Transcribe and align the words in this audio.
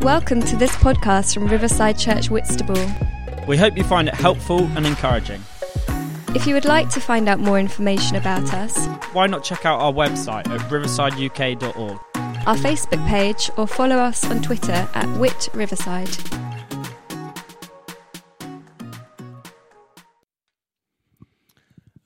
Welcome 0.00 0.42
to 0.42 0.56
this 0.56 0.70
podcast 0.76 1.34
from 1.34 1.48
Riverside 1.48 1.98
Church 1.98 2.30
Whitstable. 2.30 2.78
We 3.48 3.56
hope 3.56 3.76
you 3.76 3.82
find 3.84 4.06
it 4.08 4.14
helpful 4.14 4.60
and 4.76 4.86
encouraging. 4.86 5.42
If 6.34 6.46
you 6.46 6.54
would 6.54 6.64
like 6.64 6.88
to 6.90 7.00
find 7.00 7.28
out 7.28 7.40
more 7.40 7.58
information 7.58 8.16
about 8.16 8.52
us, 8.54 8.86
Why 9.12 9.26
not 9.26 9.42
check 9.42 9.66
out 9.66 9.80
our 9.80 9.92
website 9.92 10.48
at 10.48 10.60
riversideuk.org? 10.70 11.98
our 12.46 12.56
Facebook 12.56 13.06
page, 13.08 13.50
or 13.58 13.66
follow 13.66 13.96
us 13.96 14.24
on 14.30 14.40
Twitter 14.40 14.88
at 14.94 15.06
Whit 15.18 15.48
Riverside. 15.52 16.08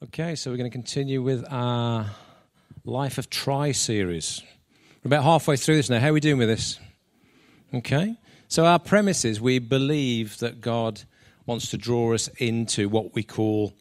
Okay, 0.05 0.35
so 0.35 0.51
we're 0.51 0.57
going 0.57 0.71
to 0.71 0.75
continue 0.75 1.23
with 1.23 1.45
our 1.51 2.07
Life 2.85 3.19
of 3.19 3.31
Try 3.31 3.73
series. 3.73 4.43
We're 5.03 5.09
about 5.09 5.25
halfway 5.25 5.57
through 5.57 5.77
this 5.77 5.89
now. 5.91 6.01
How 6.01 6.09
are 6.09 6.13
we 6.13 6.21
doing 6.21 6.39
with 6.39 6.49
this? 6.49 6.79
Okay. 7.75 8.17
So, 8.49 8.67
our 8.67 8.79
premise 8.79 9.25
is 9.25 9.41
we 9.41 9.59
believe 9.59 10.39
that 10.39 10.61
God 10.61 11.03
wants 11.47 11.71
to 11.71 11.79
draw 11.79 12.13
us 12.13 12.29
into 12.39 12.89
what 12.89 13.15
we 13.15 13.23
call 13.23 13.73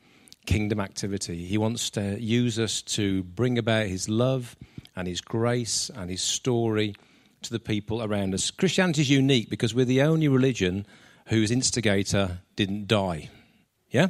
kingdom 0.45 0.79
activity. 0.79 1.45
He 1.45 1.57
wants 1.57 1.89
to 1.91 2.19
use 2.19 2.57
us 2.57 2.81
to 2.83 3.23
bring 3.23 3.57
about 3.57 3.87
His 3.87 4.07
love 4.07 4.55
and 4.95 5.07
His 5.07 5.19
grace 5.19 5.91
and 5.93 6.09
His 6.09 6.21
story 6.21 6.95
to 7.41 7.51
the 7.51 7.59
people 7.59 8.01
around 8.01 8.33
us. 8.33 8.49
Christianity 8.49 9.01
is 9.01 9.09
unique 9.09 9.49
because 9.49 9.75
we're 9.75 9.85
the 9.85 10.01
only 10.01 10.27
religion 10.27 10.85
whose 11.27 11.51
instigator 11.51 12.39
didn't 12.55 12.87
die. 12.87 13.29
Yeah? 13.89 14.07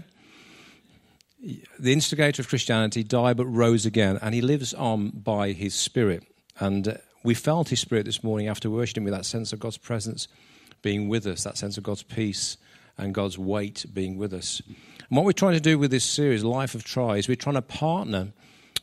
the 1.80 1.94
instigator 1.94 2.42
of 2.42 2.48
Christianity 2.48 3.04
died 3.04 3.38
but 3.38 3.48
rose 3.48 3.86
again, 3.86 4.20
and 4.22 4.36
he 4.36 4.42
lives 4.42 4.74
on 4.74 5.10
by 5.10 5.54
his 5.54 5.74
spirit. 5.74 6.24
And 6.60 7.00
we 7.24 7.34
felt 7.34 7.70
his 7.70 7.80
spirit 7.80 8.06
this 8.06 8.24
morning 8.24 8.48
after 8.48 8.70
worshiping 8.70 9.04
with 9.04 9.14
that 9.14 9.26
sense 9.26 9.54
of 9.54 9.60
God's 9.60 9.78
presence 9.78 10.28
being 10.82 11.08
with 11.08 11.28
us, 11.28 11.44
that 11.44 11.58
sense 11.58 11.78
of 11.78 11.84
God's 11.84 12.04
peace 12.04 12.58
and 12.98 13.14
God's 13.14 13.38
weight 13.38 13.86
being 13.94 14.18
with 14.18 14.34
us. 14.34 14.62
And 14.68 15.18
what 15.18 15.26
we're 15.26 15.32
trying 15.32 15.54
to 15.54 15.60
do 15.60 15.78
with 15.78 15.92
this 15.92 16.04
series, 16.04 16.44
Life 16.44 16.76
of 16.76 16.84
Try, 16.84 17.18
is 17.18 17.28
we're 17.28 17.36
trying 17.36 17.56
to 17.56 17.62
partner 17.62 18.34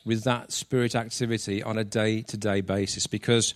with 0.05 0.25
that 0.25 0.53
spirit 0.53 0.95
activity 0.95 1.63
on 1.63 1.79
a 1.79 1.85
day 1.85 2.23
to 2.23 2.37
day 2.37 2.61
basis 2.61 3.07
because 3.07 3.55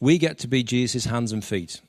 we 0.00 0.18
get 0.18 0.38
to 0.38 0.48
be 0.48 0.62
Jesus' 0.62 1.04
hands 1.04 1.32
and 1.32 1.44
feet. 1.44 1.80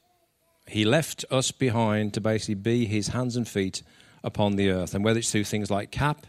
He 0.68 0.86
left 0.86 1.26
us 1.30 1.52
behind 1.52 2.14
to 2.14 2.22
basically 2.22 2.56
be 2.56 2.86
his 2.86 3.10
hands 3.10 3.36
and 3.36 3.48
feet 3.48 3.84
upon 4.24 4.56
the 4.56 4.70
earth. 4.70 4.94
And 4.96 5.04
whether 5.04 5.20
it's 5.20 5.32
through 5.32 5.44
things 5.44 5.70
like 5.70 5.92
CAP, 5.92 6.26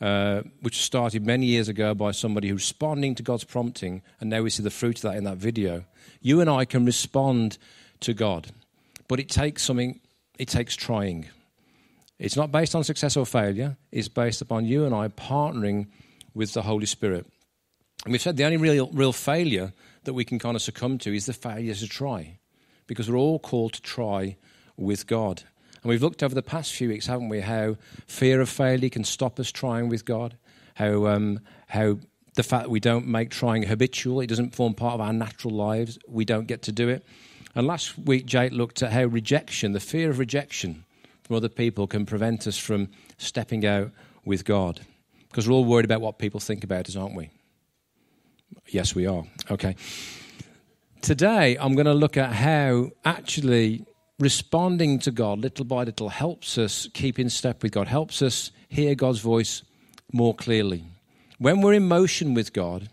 uh, 0.00 0.42
which 0.60 0.82
started 0.82 1.26
many 1.26 1.46
years 1.46 1.68
ago 1.68 1.94
by 1.94 2.12
somebody 2.12 2.48
who's 2.48 2.60
responding 2.60 3.14
to 3.16 3.22
God's 3.22 3.44
prompting, 3.44 4.02
and 4.20 4.30
now 4.30 4.42
we 4.42 4.50
see 4.50 4.62
the 4.62 4.70
fruit 4.70 4.96
of 4.98 5.02
that 5.02 5.16
in 5.16 5.24
that 5.24 5.38
video. 5.38 5.84
You 6.20 6.40
and 6.40 6.48
I 6.48 6.64
can 6.64 6.84
respond 6.84 7.58
to 8.00 8.14
God, 8.14 8.48
but 9.08 9.18
it 9.18 9.28
takes 9.28 9.62
something, 9.62 10.00
it 10.38 10.48
takes 10.48 10.76
trying. 10.76 11.26
It's 12.18 12.36
not 12.36 12.52
based 12.52 12.74
on 12.74 12.84
success 12.84 13.16
or 13.16 13.26
failure, 13.26 13.76
it's 13.92 14.08
based 14.08 14.40
upon 14.40 14.66
you 14.66 14.84
and 14.84 14.94
I 14.94 15.08
partnering 15.08 15.86
with 16.34 16.52
the 16.52 16.62
Holy 16.62 16.86
Spirit. 16.86 17.26
And 18.04 18.12
we've 18.12 18.22
said 18.22 18.36
the 18.36 18.44
only 18.44 18.56
real, 18.56 18.88
real 18.92 19.12
failure 19.12 19.72
that 20.04 20.14
we 20.14 20.24
can 20.24 20.38
kind 20.38 20.54
of 20.54 20.62
succumb 20.62 20.98
to 20.98 21.14
is 21.14 21.26
the 21.26 21.32
failure 21.32 21.74
to 21.74 21.88
try, 21.88 22.38
because 22.86 23.10
we're 23.10 23.18
all 23.18 23.38
called 23.40 23.72
to 23.74 23.82
try 23.82 24.36
with 24.76 25.06
God. 25.06 25.42
And 25.88 25.94
we've 25.94 26.02
looked 26.02 26.22
over 26.22 26.34
the 26.34 26.42
past 26.42 26.74
few 26.74 26.90
weeks, 26.90 27.06
haven't 27.06 27.30
we, 27.30 27.40
how 27.40 27.78
fear 28.06 28.42
of 28.42 28.50
failure 28.50 28.90
can 28.90 29.04
stop 29.04 29.40
us 29.40 29.50
trying 29.50 29.88
with 29.88 30.04
God, 30.04 30.36
how, 30.74 31.06
um, 31.06 31.40
how 31.66 31.96
the 32.34 32.42
fact 32.42 32.64
that 32.64 32.70
we 32.70 32.78
don't 32.78 33.06
make 33.06 33.30
trying 33.30 33.62
habitual, 33.62 34.20
it 34.20 34.26
doesn't 34.26 34.54
form 34.54 34.74
part 34.74 34.92
of 34.92 35.00
our 35.00 35.14
natural 35.14 35.54
lives, 35.54 35.98
we 36.06 36.26
don't 36.26 36.46
get 36.46 36.60
to 36.64 36.72
do 36.72 36.90
it. 36.90 37.06
And 37.54 37.66
last 37.66 37.96
week, 37.96 38.26
Jake 38.26 38.52
looked 38.52 38.82
at 38.82 38.92
how 38.92 39.04
rejection, 39.04 39.72
the 39.72 39.80
fear 39.80 40.10
of 40.10 40.18
rejection 40.18 40.84
from 41.22 41.36
other 41.36 41.48
people, 41.48 41.86
can 41.86 42.04
prevent 42.04 42.46
us 42.46 42.58
from 42.58 42.90
stepping 43.16 43.64
out 43.64 43.90
with 44.26 44.44
God. 44.44 44.82
Because 45.30 45.48
we're 45.48 45.54
all 45.54 45.64
worried 45.64 45.86
about 45.86 46.02
what 46.02 46.18
people 46.18 46.38
think 46.38 46.64
about 46.64 46.90
us, 46.90 46.96
aren't 46.96 47.16
we? 47.16 47.30
Yes, 48.66 48.94
we 48.94 49.06
are. 49.06 49.24
Okay. 49.50 49.74
Today, 51.00 51.56
I'm 51.58 51.72
going 51.72 51.86
to 51.86 51.94
look 51.94 52.18
at 52.18 52.34
how 52.34 52.90
actually 53.06 53.86
responding 54.18 54.98
to 55.00 55.10
God 55.10 55.38
little 55.38 55.64
by 55.64 55.84
little 55.84 56.08
helps 56.08 56.58
us 56.58 56.88
keep 56.92 57.18
in 57.18 57.30
step 57.30 57.62
with 57.62 57.72
God, 57.72 57.88
helps 57.88 58.22
us 58.22 58.50
hear 58.68 58.94
God's 58.94 59.20
voice 59.20 59.62
more 60.12 60.34
clearly. 60.34 60.84
When 61.38 61.60
we're 61.60 61.74
in 61.74 61.86
motion 61.86 62.34
with 62.34 62.52
God, 62.52 62.88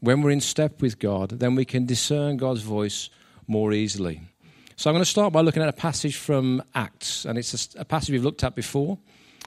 when 0.00 0.22
we're 0.22 0.30
in 0.30 0.40
step 0.40 0.80
with 0.80 0.98
God, 0.98 1.30
then 1.30 1.54
we 1.54 1.64
can 1.64 1.86
discern 1.86 2.36
God's 2.36 2.62
voice 2.62 3.10
more 3.46 3.72
easily. 3.72 4.20
So 4.76 4.90
I'm 4.90 4.94
going 4.94 5.04
to 5.04 5.10
start 5.10 5.32
by 5.32 5.40
looking 5.40 5.62
at 5.62 5.68
a 5.68 5.72
passage 5.72 6.16
from 6.16 6.62
Acts, 6.74 7.24
and 7.24 7.38
it's 7.38 7.74
a, 7.76 7.84
passage 7.84 8.10
we've 8.10 8.24
looked 8.24 8.44
at 8.44 8.54
before. 8.54 8.98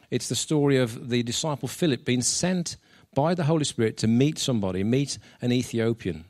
It's 0.10 0.28
the 0.28 0.36
story 0.36 0.78
of 0.78 1.10
the 1.10 1.22
disciple 1.22 1.68
Philip 1.68 2.04
being 2.04 2.22
sent 2.22 2.78
by 3.14 3.36
the 3.36 3.44
Holy 3.44 3.64
Spirit 3.64 3.98
to 3.98 4.08
meet 4.08 4.40
somebody, 4.40 4.84
meet 4.84 5.20
an 5.42 5.52
Ethiopian. 5.52 6.26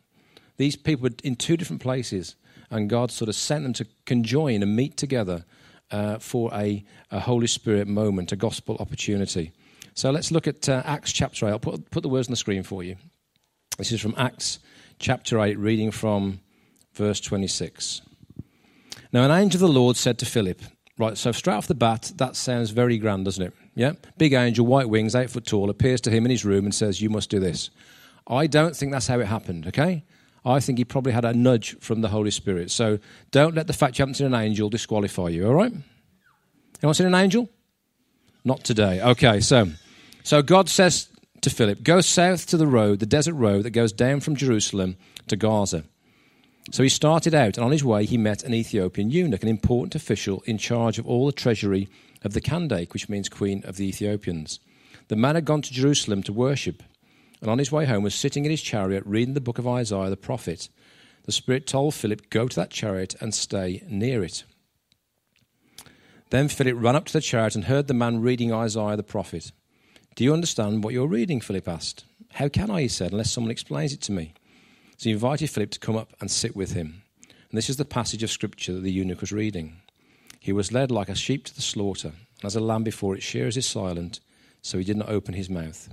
These 0.57 0.75
people 0.75 1.03
were 1.03 1.15
in 1.23 1.37
two 1.37 1.55
different 1.55 1.81
places 1.81 2.35
and 2.71 2.89
God 2.89 3.11
sort 3.11 3.29
of 3.29 3.35
sent 3.35 3.63
them 3.63 3.73
to 3.73 3.85
conjoin 4.05 4.63
and 4.63 4.75
meet 4.75 4.97
together 4.97 5.45
uh, 5.91 6.19
for 6.19 6.53
a, 6.53 6.83
a, 7.11 7.19
Holy 7.19 7.47
Spirit 7.47 7.87
moment, 7.87 8.31
a 8.31 8.35
gospel 8.35 8.77
opportunity. 8.79 9.51
So 9.95 10.11
let's 10.11 10.31
look 10.31 10.47
at 10.47 10.69
uh, 10.69 10.83
Acts 10.85 11.11
chapter 11.11 11.47
8. 11.47 11.51
I'll 11.51 11.59
put, 11.59 11.89
put 11.89 12.03
the 12.03 12.09
words 12.09 12.27
on 12.27 12.31
the 12.31 12.37
screen 12.37 12.63
for 12.63 12.83
you. 12.83 12.95
This 13.77 13.91
is 13.91 14.01
from 14.01 14.13
Acts 14.17 14.59
chapter 14.99 15.39
8, 15.39 15.57
reading 15.57 15.91
from 15.91 16.41
verse 16.93 17.19
26. 17.19 18.01
Now, 19.11 19.23
an 19.23 19.31
angel 19.31 19.63
of 19.63 19.73
the 19.73 19.79
Lord 19.79 19.97
said 19.97 20.19
to 20.19 20.25
Philip, 20.25 20.61
Right, 20.99 21.17
so 21.17 21.31
straight 21.31 21.55
off 21.55 21.67
the 21.67 21.75
bat, 21.75 22.11
that 22.17 22.35
sounds 22.35 22.71
very 22.71 22.97
grand, 22.97 23.23
doesn't 23.23 23.41
it? 23.41 23.53
Yeah? 23.73 23.93
Big 24.17 24.33
angel, 24.33 24.65
white 24.65 24.89
wings, 24.89 25.15
eight 25.15 25.29
foot 25.29 25.45
tall, 25.45 25.69
appears 25.69 26.01
to 26.01 26.11
him 26.11 26.25
in 26.25 26.31
his 26.31 26.43
room 26.43 26.65
and 26.65 26.75
says, 26.75 27.01
You 27.01 27.09
must 27.09 27.29
do 27.29 27.39
this. 27.39 27.69
I 28.27 28.47
don't 28.47 28.75
think 28.75 28.91
that's 28.91 29.07
how 29.07 29.19
it 29.19 29.27
happened, 29.27 29.65
okay? 29.67 30.03
I 30.45 30.59
think 30.59 30.77
he 30.77 30.85
probably 30.85 31.11
had 31.11 31.25
a 31.25 31.33
nudge 31.33 31.77
from 31.79 32.01
the 32.01 32.09
Holy 32.09 32.31
Spirit. 32.31 32.71
So 32.71 32.99
don't 33.31 33.55
let 33.55 33.67
the 33.67 33.73
fact 33.73 33.99
you 33.99 34.03
haven't 34.03 34.15
seen 34.15 34.27
an 34.27 34.33
angel 34.33 34.69
disqualify 34.69 35.29
you, 35.29 35.47
all 35.47 35.53
right? 35.53 35.73
Anyone 36.81 36.93
seen 36.93 37.07
an 37.07 37.15
angel? 37.15 37.49
Not 38.45 38.63
today. 38.63 39.01
Okay, 39.01 39.41
so, 39.41 39.67
so 40.23 40.41
God 40.41 40.69
says 40.69 41.09
to 41.41 41.49
Philip, 41.49 41.83
Go 41.83 42.01
south 42.01 42.47
to 42.47 42.57
the 42.57 42.67
road, 42.67 42.99
the 42.99 43.05
desert 43.05 43.33
road 43.33 43.63
that 43.63 43.71
goes 43.71 43.91
down 43.91 44.21
from 44.21 44.35
Jerusalem 44.35 44.95
to 45.27 45.35
Gaza. 45.35 45.83
So 46.71 46.83
he 46.83 46.89
started 46.89 47.33
out, 47.33 47.57
and 47.57 47.65
on 47.65 47.71
his 47.71 47.83
way 47.83 48.05
he 48.05 48.17
met 48.17 48.43
an 48.43 48.53
Ethiopian 48.53 49.09
eunuch, 49.09 49.43
an 49.43 49.49
important 49.49 49.95
official 49.95 50.41
in 50.45 50.57
charge 50.57 50.99
of 50.99 51.07
all 51.07 51.25
the 51.25 51.31
treasury 51.31 51.89
of 52.23 52.33
the 52.33 52.41
Kandake, 52.41 52.93
which 52.93 53.09
means 53.09 53.27
Queen 53.27 53.63
of 53.65 53.77
the 53.77 53.87
Ethiopians. 53.87 54.59
The 55.07 55.15
man 55.15 55.35
had 55.35 55.45
gone 55.45 55.61
to 55.63 55.73
Jerusalem 55.73 56.21
to 56.23 56.33
worship 56.33 56.83
and 57.41 57.49
on 57.49 57.59
his 57.59 57.71
way 57.71 57.85
home 57.85 58.03
was 58.03 58.15
sitting 58.15 58.45
in 58.45 58.51
his 58.51 58.61
chariot 58.61 59.03
reading 59.05 59.33
the 59.33 59.41
book 59.41 59.57
of 59.57 59.67
Isaiah 59.67 60.09
the 60.09 60.17
prophet. 60.17 60.69
The 61.23 61.31
Spirit 61.31 61.67
told 61.67 61.93
Philip, 61.93 62.29
Go 62.29 62.47
to 62.47 62.55
that 62.55 62.71
chariot 62.71 63.15
and 63.21 63.33
stay 63.33 63.83
near 63.87 64.23
it. 64.23 64.43
Then 66.29 66.47
Philip 66.47 66.75
ran 66.77 66.95
up 66.95 67.05
to 67.05 67.13
the 67.13 67.21
chariot 67.21 67.55
and 67.55 67.65
heard 67.65 67.87
the 67.87 67.93
man 67.93 68.21
reading 68.21 68.53
Isaiah 68.53 68.95
the 68.95 69.03
prophet. 69.03 69.51
Do 70.15 70.23
you 70.23 70.33
understand 70.33 70.83
what 70.83 70.93
you're 70.93 71.07
reading? 71.07 71.41
Philip 71.41 71.67
asked. 71.67 72.05
How 72.33 72.49
can 72.49 72.69
I, 72.69 72.81
he 72.81 72.87
said, 72.87 73.11
unless 73.11 73.31
someone 73.31 73.51
explains 73.51 73.93
it 73.93 74.01
to 74.01 74.11
me? 74.11 74.33
So 74.97 75.05
he 75.05 75.11
invited 75.11 75.49
Philip 75.49 75.71
to 75.71 75.79
come 75.79 75.95
up 75.95 76.13
and 76.19 76.29
sit 76.29 76.55
with 76.55 76.73
him. 76.73 77.03
And 77.49 77.57
this 77.57 77.69
is 77.69 77.77
the 77.77 77.85
passage 77.85 78.21
of 78.21 78.29
scripture 78.29 78.73
that 78.73 78.81
the 78.81 78.91
eunuch 78.91 79.21
was 79.21 79.31
reading. 79.31 79.77
He 80.39 80.53
was 80.53 80.71
led 80.71 80.91
like 80.91 81.09
a 81.09 81.15
sheep 81.15 81.45
to 81.45 81.55
the 81.55 81.61
slaughter, 81.61 82.09
and 82.09 82.45
as 82.45 82.55
a 82.55 82.59
lamb 82.59 82.83
before 82.83 83.15
its 83.15 83.25
shearers 83.25 83.57
is 83.57 83.65
silent, 83.65 84.19
so 84.61 84.77
he 84.77 84.83
did 84.83 84.97
not 84.97 85.09
open 85.09 85.33
his 85.33 85.49
mouth. 85.49 85.89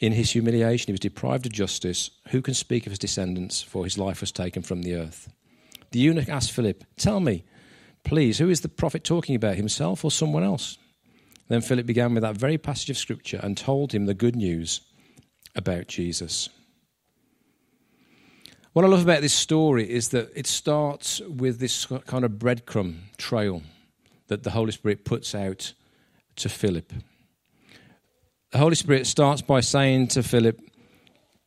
In 0.00 0.12
his 0.12 0.30
humiliation, 0.30 0.86
he 0.86 0.92
was 0.92 1.00
deprived 1.00 1.44
of 1.44 1.52
justice. 1.52 2.10
Who 2.30 2.40
can 2.40 2.54
speak 2.54 2.86
of 2.86 2.92
his 2.92 2.98
descendants? 2.98 3.60
For 3.60 3.84
his 3.84 3.98
life 3.98 4.22
was 4.22 4.32
taken 4.32 4.62
from 4.62 4.82
the 4.82 4.94
earth. 4.94 5.30
The 5.90 5.98
eunuch 5.98 6.30
asked 6.30 6.52
Philip, 6.52 6.84
Tell 6.96 7.20
me, 7.20 7.44
please, 8.02 8.38
who 8.38 8.48
is 8.48 8.62
the 8.62 8.68
prophet 8.68 9.04
talking 9.04 9.34
about, 9.34 9.56
himself 9.56 10.02
or 10.02 10.10
someone 10.10 10.42
else? 10.42 10.78
Then 11.48 11.60
Philip 11.60 11.84
began 11.84 12.14
with 12.14 12.22
that 12.22 12.36
very 12.36 12.56
passage 12.56 12.90
of 12.90 12.96
Scripture 12.96 13.40
and 13.42 13.58
told 13.58 13.92
him 13.92 14.06
the 14.06 14.14
good 14.14 14.36
news 14.36 14.80
about 15.54 15.88
Jesus. 15.88 16.48
What 18.72 18.84
I 18.84 18.88
love 18.88 19.02
about 19.02 19.20
this 19.20 19.34
story 19.34 19.90
is 19.90 20.10
that 20.10 20.30
it 20.34 20.46
starts 20.46 21.20
with 21.20 21.58
this 21.58 21.86
kind 22.06 22.24
of 22.24 22.32
breadcrumb 22.32 23.00
trail 23.18 23.62
that 24.28 24.44
the 24.44 24.52
Holy 24.52 24.70
Spirit 24.70 25.04
puts 25.04 25.34
out 25.34 25.74
to 26.36 26.48
Philip 26.48 26.92
the 28.50 28.58
Holy 28.58 28.74
Spirit 28.74 29.06
starts 29.06 29.42
by 29.42 29.60
saying 29.60 30.08
to 30.08 30.22
Philip, 30.22 30.60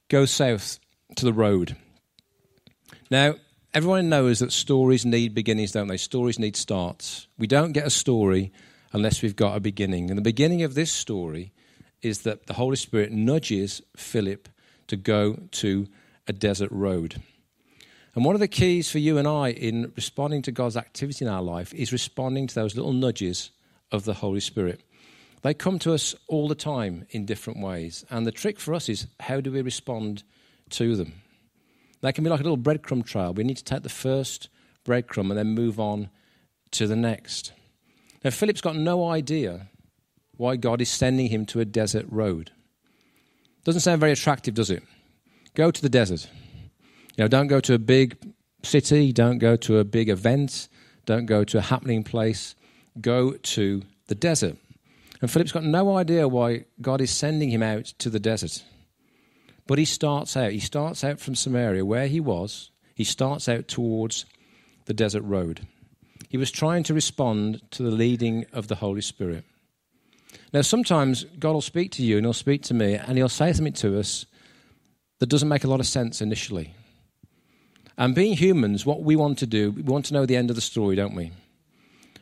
Go 0.09 0.25
south 0.25 0.79
to 1.15 1.25
the 1.25 1.33
road. 1.33 1.75
Now, 3.09 3.35
everyone 3.73 4.09
knows 4.09 4.39
that 4.39 4.51
stories 4.51 5.05
need 5.05 5.33
beginnings, 5.33 5.71
don't 5.71 5.87
they? 5.87 5.97
Stories 5.97 6.39
need 6.39 6.55
starts. 6.55 7.27
We 7.37 7.47
don't 7.47 7.73
get 7.73 7.87
a 7.87 7.89
story 7.89 8.51
unless 8.91 9.21
we've 9.21 9.35
got 9.35 9.57
a 9.57 9.59
beginning. 9.59 10.09
And 10.09 10.17
the 10.17 10.23
beginning 10.23 10.63
of 10.63 10.75
this 10.75 10.91
story 10.91 11.51
is 12.01 12.21
that 12.21 12.47
the 12.47 12.53
Holy 12.53 12.75
Spirit 12.75 13.11
nudges 13.11 13.81
Philip 13.97 14.47
to 14.87 14.95
go 14.95 15.37
to 15.51 15.87
a 16.27 16.33
desert 16.33 16.71
road. 16.71 17.21
And 18.15 18.23
one 18.23 18.35
of 18.35 18.39
the 18.39 18.47
keys 18.47 18.91
for 18.91 18.99
you 18.99 19.17
and 19.17 19.27
I 19.27 19.49
in 19.49 19.91
responding 19.95 20.41
to 20.43 20.51
God's 20.51 20.77
activity 20.77 21.25
in 21.25 21.31
our 21.31 21.41
life 21.41 21.73
is 21.73 21.91
responding 21.91 22.47
to 22.47 22.55
those 22.55 22.75
little 22.75 22.93
nudges 22.93 23.51
of 23.91 24.05
the 24.05 24.13
Holy 24.15 24.39
Spirit. 24.39 24.81
They 25.43 25.53
come 25.53 25.77
to 25.79 25.93
us 25.93 26.15
all 26.27 26.47
the 26.47 26.55
time 26.55 27.05
in 27.11 27.25
different 27.25 27.59
ways. 27.59 28.05
And 28.09 28.25
the 28.25 28.31
trick 28.31 28.59
for 28.59 28.73
us 28.73 28.89
is 28.89 29.07
how 29.19 29.41
do 29.41 29.51
we 29.51 29.61
respond 29.61 30.23
to 30.71 30.95
them? 30.95 31.21
They 32.01 32.11
can 32.13 32.23
be 32.23 32.29
like 32.29 32.39
a 32.39 32.43
little 32.43 32.57
breadcrumb 32.57 33.05
trail. 33.05 33.33
We 33.33 33.43
need 33.43 33.57
to 33.57 33.63
take 33.63 33.83
the 33.83 33.89
first 33.89 34.49
breadcrumb 34.85 35.29
and 35.29 35.37
then 35.37 35.49
move 35.49 35.79
on 35.79 36.09
to 36.71 36.87
the 36.87 36.95
next. 36.95 37.51
Now, 38.23 38.31
Philip's 38.31 38.61
got 38.61 38.75
no 38.75 39.07
idea 39.09 39.67
why 40.37 40.55
God 40.55 40.81
is 40.81 40.89
sending 40.89 41.27
him 41.27 41.45
to 41.47 41.59
a 41.59 41.65
desert 41.65 42.05
road. 42.09 42.51
Doesn't 43.65 43.81
sound 43.81 43.99
very 43.99 44.13
attractive, 44.13 44.53
does 44.53 44.69
it? 44.69 44.83
Go 45.55 45.71
to 45.71 45.81
the 45.81 45.89
desert. 45.89 46.27
You 47.15 47.23
know, 47.25 47.27
don't 47.27 47.47
go 47.47 47.59
to 47.59 47.73
a 47.73 47.79
big 47.79 48.17
city, 48.63 49.11
don't 49.11 49.37
go 49.39 49.55
to 49.57 49.77
a 49.77 49.83
big 49.83 50.09
event, 50.09 50.67
don't 51.05 51.25
go 51.25 51.43
to 51.43 51.57
a 51.57 51.61
happening 51.61 52.03
place. 52.03 52.55
Go 52.99 53.33
to 53.33 53.83
the 54.07 54.15
desert. 54.15 54.57
And 55.23 55.31
Philip's 55.31 55.53
got 55.53 55.63
no 55.63 55.95
idea 55.95 56.27
why 56.27 56.65
God 56.81 56.99
is 56.99 57.09
sending 57.09 57.49
him 57.49 57.63
out 57.63 57.85
to 57.99 58.09
the 58.09 58.19
desert. 58.19 58.61
But 59.65 59.77
he 59.77 59.85
starts 59.85 60.35
out. 60.35 60.51
He 60.51 60.59
starts 60.59 61.01
out 61.01 61.21
from 61.21 61.33
Samaria, 61.33 61.85
where 61.85 62.07
he 62.07 62.19
was. 62.19 62.71
He 62.93 63.05
starts 63.05 63.47
out 63.47 63.69
towards 63.69 64.25
the 64.83 64.93
desert 64.93 65.21
road. 65.21 65.65
He 66.27 66.35
was 66.35 66.51
trying 66.51 66.83
to 66.83 66.93
respond 66.93 67.61
to 67.71 67.83
the 67.83 67.89
leading 67.89 68.45
of 68.51 68.67
the 68.67 68.75
Holy 68.75 68.99
Spirit. 68.99 69.45
Now, 70.51 70.59
sometimes 70.59 71.23
God 71.39 71.53
will 71.53 71.61
speak 71.61 71.91
to 71.93 72.03
you 72.03 72.17
and 72.17 72.25
He'll 72.25 72.33
speak 72.33 72.63
to 72.63 72.73
me 72.73 72.95
and 72.95 73.17
He'll 73.17 73.29
say 73.29 73.53
something 73.53 73.71
to 73.75 73.97
us 73.97 74.25
that 75.19 75.29
doesn't 75.29 75.47
make 75.47 75.63
a 75.63 75.69
lot 75.69 75.79
of 75.79 75.87
sense 75.87 76.21
initially. 76.21 76.73
And 77.97 78.13
being 78.13 78.35
humans, 78.35 78.85
what 78.85 79.03
we 79.03 79.15
want 79.15 79.37
to 79.37 79.47
do, 79.47 79.71
we 79.71 79.83
want 79.83 80.03
to 80.07 80.13
know 80.13 80.25
the 80.25 80.35
end 80.35 80.49
of 80.49 80.57
the 80.57 80.61
story, 80.61 80.97
don't 80.97 81.15
we? 81.15 81.31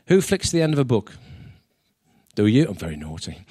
Who 0.06 0.21
flicks 0.21 0.51
the 0.51 0.62
end 0.62 0.74
of 0.74 0.80
a 0.80 0.86
book? 0.86 1.13
Do 2.36 2.48
you? 2.48 2.68
I'm 2.68 2.75
very 2.75 2.95
naughty. 2.95 3.45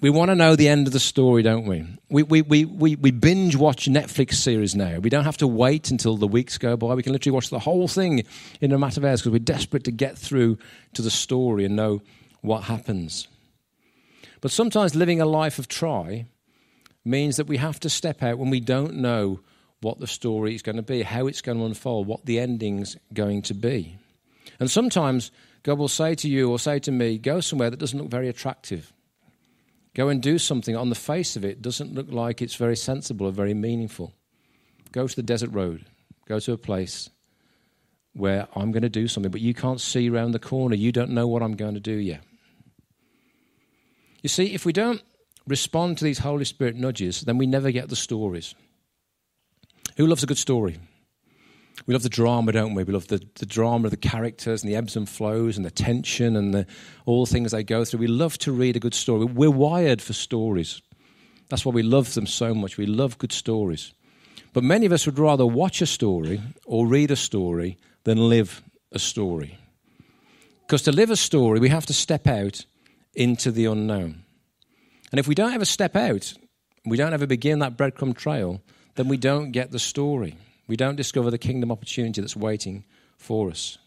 We 0.00 0.10
want 0.10 0.30
to 0.30 0.34
know 0.34 0.54
the 0.54 0.68
end 0.68 0.86
of 0.86 0.92
the 0.92 1.00
story, 1.00 1.42
don't 1.42 1.64
we? 1.64 1.86
We, 2.10 2.22
we, 2.24 2.42
we, 2.42 2.64
we, 2.66 2.94
we 2.96 3.10
binge 3.10 3.56
watch 3.56 3.86
Netflix 3.86 4.34
series 4.34 4.74
now. 4.74 4.98
We 4.98 5.08
don't 5.08 5.24
have 5.24 5.38
to 5.38 5.46
wait 5.46 5.90
until 5.90 6.18
the 6.18 6.26
weeks 6.26 6.58
go 6.58 6.76
by. 6.76 6.94
We 6.94 7.02
can 7.02 7.12
literally 7.12 7.34
watch 7.34 7.48
the 7.48 7.58
whole 7.58 7.88
thing 7.88 8.24
in 8.60 8.72
a 8.72 8.78
matter 8.78 9.00
of 9.00 9.06
hours 9.06 9.22
because 9.22 9.32
we're 9.32 9.38
desperate 9.38 9.84
to 9.84 9.90
get 9.90 10.18
through 10.18 10.58
to 10.92 11.00
the 11.00 11.10
story 11.10 11.64
and 11.64 11.74
know 11.74 12.02
what 12.42 12.64
happens. 12.64 13.28
But 14.42 14.50
sometimes 14.50 14.94
living 14.94 15.22
a 15.22 15.26
life 15.26 15.58
of 15.58 15.68
try 15.68 16.26
means 17.02 17.38
that 17.38 17.46
we 17.46 17.56
have 17.56 17.80
to 17.80 17.88
step 17.88 18.22
out 18.22 18.36
when 18.36 18.50
we 18.50 18.60
don't 18.60 18.96
know 18.96 19.40
what 19.80 20.00
the 20.00 20.06
story 20.06 20.54
is 20.54 20.60
going 20.60 20.76
to 20.76 20.82
be, 20.82 21.02
how 21.02 21.26
it's 21.26 21.40
going 21.40 21.56
to 21.56 21.64
unfold, 21.64 22.06
what 22.06 22.26
the 22.26 22.38
ending's 22.40 22.98
going 23.14 23.40
to 23.40 23.54
be. 23.54 23.96
And 24.60 24.70
sometimes 24.70 25.30
God 25.64 25.78
will 25.78 25.88
say 25.88 26.14
to 26.14 26.28
you 26.28 26.50
or 26.50 26.58
say 26.58 26.78
to 26.80 26.92
me, 26.92 27.18
go 27.18 27.40
somewhere 27.40 27.70
that 27.70 27.80
doesn't 27.80 27.98
look 27.98 28.10
very 28.10 28.28
attractive. 28.28 28.92
Go 29.94 30.08
and 30.08 30.22
do 30.22 30.38
something 30.38 30.76
on 30.76 30.90
the 30.90 30.94
face 30.94 31.36
of 31.36 31.44
it 31.44 31.62
doesn't 31.62 31.94
look 31.94 32.10
like 32.10 32.42
it's 32.42 32.54
very 32.54 32.76
sensible 32.76 33.26
or 33.26 33.32
very 33.32 33.54
meaningful. 33.54 34.12
Go 34.92 35.08
to 35.08 35.16
the 35.16 35.22
desert 35.22 35.50
road. 35.52 35.86
Go 36.26 36.38
to 36.38 36.52
a 36.52 36.58
place 36.58 37.10
where 38.12 38.46
I'm 38.54 38.72
going 38.72 38.82
to 38.82 38.88
do 38.88 39.08
something, 39.08 39.32
but 39.32 39.40
you 39.40 39.54
can't 39.54 39.80
see 39.80 40.08
around 40.08 40.32
the 40.32 40.38
corner. 40.38 40.76
You 40.76 40.92
don't 40.92 41.10
know 41.10 41.26
what 41.26 41.42
I'm 41.42 41.56
going 41.56 41.74
to 41.74 41.80
do 41.80 41.94
yet. 41.94 42.22
You 44.22 44.28
see, 44.28 44.54
if 44.54 44.66
we 44.66 44.72
don't 44.72 45.02
respond 45.46 45.98
to 45.98 46.04
these 46.04 46.18
Holy 46.18 46.44
Spirit 46.44 46.76
nudges, 46.76 47.22
then 47.22 47.38
we 47.38 47.46
never 47.46 47.70
get 47.70 47.88
the 47.88 47.96
stories. 47.96 48.54
Who 49.96 50.06
loves 50.06 50.22
a 50.22 50.26
good 50.26 50.38
story? 50.38 50.78
We 51.86 51.94
love 51.94 52.02
the 52.02 52.08
drama, 52.08 52.52
don't 52.52 52.74
we? 52.74 52.84
We 52.84 52.92
love 52.92 53.08
the, 53.08 53.20
the 53.34 53.46
drama 53.46 53.86
of 53.86 53.90
the 53.90 53.96
characters 53.96 54.62
and 54.62 54.70
the 54.70 54.76
ebbs 54.76 54.96
and 54.96 55.08
flows 55.08 55.56
and 55.56 55.66
the 55.66 55.70
tension 55.70 56.36
and 56.36 56.54
the, 56.54 56.66
all 57.04 57.24
the 57.26 57.32
things 57.32 57.52
they 57.52 57.64
go 57.64 57.84
through. 57.84 58.00
We 58.00 58.06
love 58.06 58.38
to 58.38 58.52
read 58.52 58.76
a 58.76 58.80
good 58.80 58.94
story. 58.94 59.24
We're 59.24 59.50
wired 59.50 60.00
for 60.00 60.12
stories. 60.12 60.80
That's 61.48 61.64
why 61.64 61.72
we 61.72 61.82
love 61.82 62.14
them 62.14 62.26
so 62.26 62.54
much. 62.54 62.78
We 62.78 62.86
love 62.86 63.18
good 63.18 63.32
stories. 63.32 63.92
But 64.52 64.64
many 64.64 64.86
of 64.86 64.92
us 64.92 65.04
would 65.04 65.18
rather 65.18 65.44
watch 65.44 65.82
a 65.82 65.86
story 65.86 66.40
or 66.64 66.86
read 66.86 67.10
a 67.10 67.16
story 67.16 67.76
than 68.04 68.28
live 68.28 68.62
a 68.92 68.98
story. 68.98 69.58
Because 70.62 70.82
to 70.82 70.92
live 70.92 71.10
a 71.10 71.16
story, 71.16 71.60
we 71.60 71.68
have 71.68 71.86
to 71.86 71.92
step 71.92 72.26
out 72.26 72.64
into 73.14 73.50
the 73.50 73.66
unknown. 73.66 74.22
And 75.10 75.18
if 75.18 75.28
we 75.28 75.34
don't 75.34 75.52
ever 75.52 75.64
step 75.64 75.96
out, 75.96 76.32
we 76.86 76.96
don't 76.96 77.12
ever 77.12 77.26
begin 77.26 77.58
that 77.58 77.76
breadcrumb 77.76 78.16
trail, 78.16 78.62
then 78.94 79.08
we 79.08 79.16
don't 79.16 79.50
get 79.50 79.70
the 79.70 79.78
story. 79.78 80.36
We 80.66 80.76
don't 80.76 80.96
discover 80.96 81.30
the 81.30 81.38
kingdom 81.38 81.70
opportunity 81.70 82.20
that's 82.20 82.36
waiting 82.36 82.84
for 83.16 83.50
us. 83.50 83.78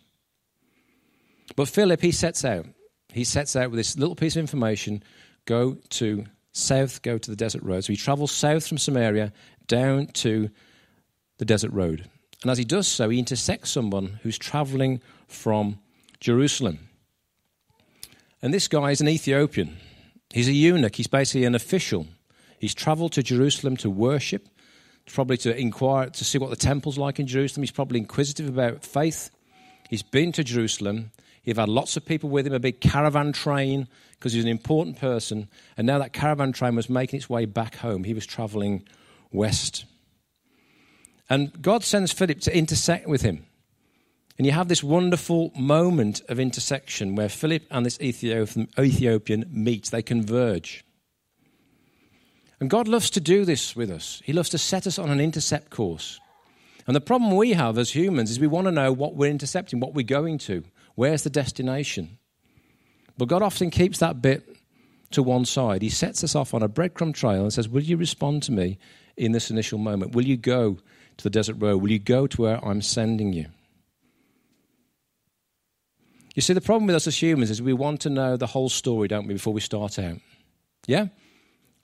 But 1.56 1.68
Philip, 1.68 2.01
he 2.01 2.12
sets 2.12 2.45
out. 2.45 2.65
He 3.13 3.24
sets 3.24 3.56
out 3.56 3.71
with 3.71 3.77
this 3.77 3.97
little 3.97 4.15
piece 4.15 4.35
of 4.35 4.41
information 4.41 5.03
go 5.45 5.77
to 5.89 6.25
south, 6.51 7.01
go 7.01 7.18
to 7.18 7.29
the 7.29 7.38
desert 7.38 7.63
road. 7.63 7.85
So 7.85 7.94
he 7.94 7.97
travels 7.97 8.31
south 8.31 8.68
from 8.68 8.77
Samaria 8.77 9.31
down 9.68 10.07
to 10.07 10.50
the 11.38 11.45
desert 11.45 11.71
road. 11.71 12.09
And 12.41 12.51
as 12.51 12.57
he 12.57 12.65
does 12.65 12.88
so, 12.88 13.09
he 13.09 13.19
intersects 13.19 13.71
someone 13.71 14.19
who's 14.23 14.38
traveling 14.38 15.01
from 15.27 15.80
Jerusalem. 16.19 16.80
And 18.41 18.53
this 18.53 18.68
guy 18.68 18.91
is 18.91 19.01
an 19.01 19.09
Ethiopian. 19.09 19.77
He's 20.31 20.47
a 20.47 20.53
eunuch. 20.53 20.95
He's 20.95 21.07
basically 21.07 21.45
an 21.45 21.56
official. 21.56 22.07
He's 22.59 22.75
traveled 22.75 23.13
to 23.13 23.23
Jerusalem 23.23 23.77
to 23.77 23.89
worship 23.89 24.50
probably 25.13 25.38
to 25.38 25.57
inquire 25.57 26.09
to 26.09 26.24
see 26.25 26.38
what 26.38 26.50
the 26.50 26.56
temple's 26.56 26.98
like 26.98 27.19
in 27.19 27.27
Jerusalem. 27.27 27.63
He's 27.63 27.71
probably 27.71 28.00
inquisitive 28.00 28.48
about 28.48 28.83
faith. 28.83 29.30
He's 29.89 30.04
been 30.04 30.31
to 30.33 30.44
Jerusalem. 30.44 31.12
He's 31.44 31.57
had 31.57 31.69
lots 31.69 31.95
of 31.95 32.06
people 32.06 32.30
with 32.30 32.45
him, 32.45 32.54
a 32.54 32.59
big 32.59 32.81
caravan 32.81 33.31
train, 33.31 33.88
because 34.12 34.33
he's 34.33 34.44
an 34.44 34.50
important 34.50 34.98
person. 34.98 35.48
And 35.77 35.88
now 35.88 36.00
that 36.00 36.12
caravan 36.12 36.51
train 36.51 36.75
was 36.75 36.89
making 36.89 37.18
its 37.18 37.30
way 37.30 37.45
back 37.45 37.75
home. 37.75 38.04
He 38.04 38.13
was 38.13 38.25
traveling 38.25 38.83
west. 39.31 39.86
And 41.30 41.62
God 41.62 41.83
sends 41.83 42.12
Philip 42.12 42.42
to 42.42 42.57
intersect 42.57 43.07
with 43.07 43.21
him. 43.21 43.45
And 44.38 44.45
you 44.45 44.51
have 44.51 44.68
this 44.68 44.83
wonderful 44.83 45.51
moment 45.57 46.21
of 46.30 46.39
intersection 46.39 47.15
where 47.15 47.30
Philip 47.30 47.63
and 47.71 47.86
this 47.86 48.00
Ethiopian 48.00 49.45
meet, 49.50 49.86
they 49.86 50.01
converge. 50.01 50.83
And 52.59 52.69
God 52.69 52.88
loves 52.88 53.09
to 53.12 53.19
do 53.19 53.45
this 53.45 53.75
with 53.75 53.92
us. 53.92 54.21
He 54.25 54.33
loves 54.33 54.50
to 54.50 54.57
set 54.57 54.88
us 54.88 54.98
on 54.98 55.09
an 55.09 55.19
intercept 55.19 55.69
course. 55.69 56.19
And 56.87 56.95
the 56.95 57.02
problem 57.02 57.35
we 57.35 57.54
have 57.54 57.78
as 57.78 57.92
humans 57.92 58.31
is 58.31 58.40
we 58.40 58.47
want 58.47 58.66
to 58.66 58.71
know 58.71 58.92
what 58.92 59.16
we're 59.16 59.30
intercepting, 59.30 59.80
what 59.80 59.94
we're 59.94 60.06
going 60.06 60.37
to, 60.40 60.64
where's 60.95 61.23
the 61.23 61.30
destination. 61.30 62.18
But 63.18 63.28
God 63.28 63.42
often 63.42 63.69
keeps 63.69 63.99
that 63.99 64.21
bit 64.21 64.57
to 65.11 65.21
one 65.21 65.45
side. 65.45 65.81
He 65.81 65.90
sets 65.90 66.23
us 66.23 66.35
off 66.35 66.54
on 66.54 66.64
a 66.64 66.69
breadcrumb 66.69 67.14
trail 67.14 67.44
and 67.44 67.54
says, 67.54 67.69
Will 67.69 67.83
you 67.83 67.97
respond 67.97 68.44
to 68.44 68.52
me 68.52 68.78
in 69.16 69.31
this 69.33 69.52
initial 69.52 69.78
moment? 69.78 70.16
Will 70.16 70.26
you 70.26 70.37
go 70.37 70.78
to 71.18 71.23
the 71.23 71.30
desert 71.30 71.56
road? 71.59 71.81
Will 71.81 71.92
you 71.92 71.99
go 71.99 72.28
to 72.28 72.42
where 72.42 72.66
I'm 72.66 72.81
sending 72.81 73.33
you? 73.33 73.47
You 76.35 76.42
see, 76.42 76.54
the 76.54 76.61
problem 76.61 76.85
with 76.85 76.95
us 76.95 77.07
as 77.07 77.19
humans 77.19 77.49
is 77.49 77.61
we 77.61 77.73
want 77.73 78.02
to 78.02 78.11
know 78.11 78.37
the 78.37 78.47
whole 78.47 78.69
story, 78.69 79.07
don't 79.07 79.28
we, 79.28 79.33
before 79.33 79.54
we 79.54 79.61
start 79.61 79.97
out? 79.97 80.19
Yeah? 80.85 81.07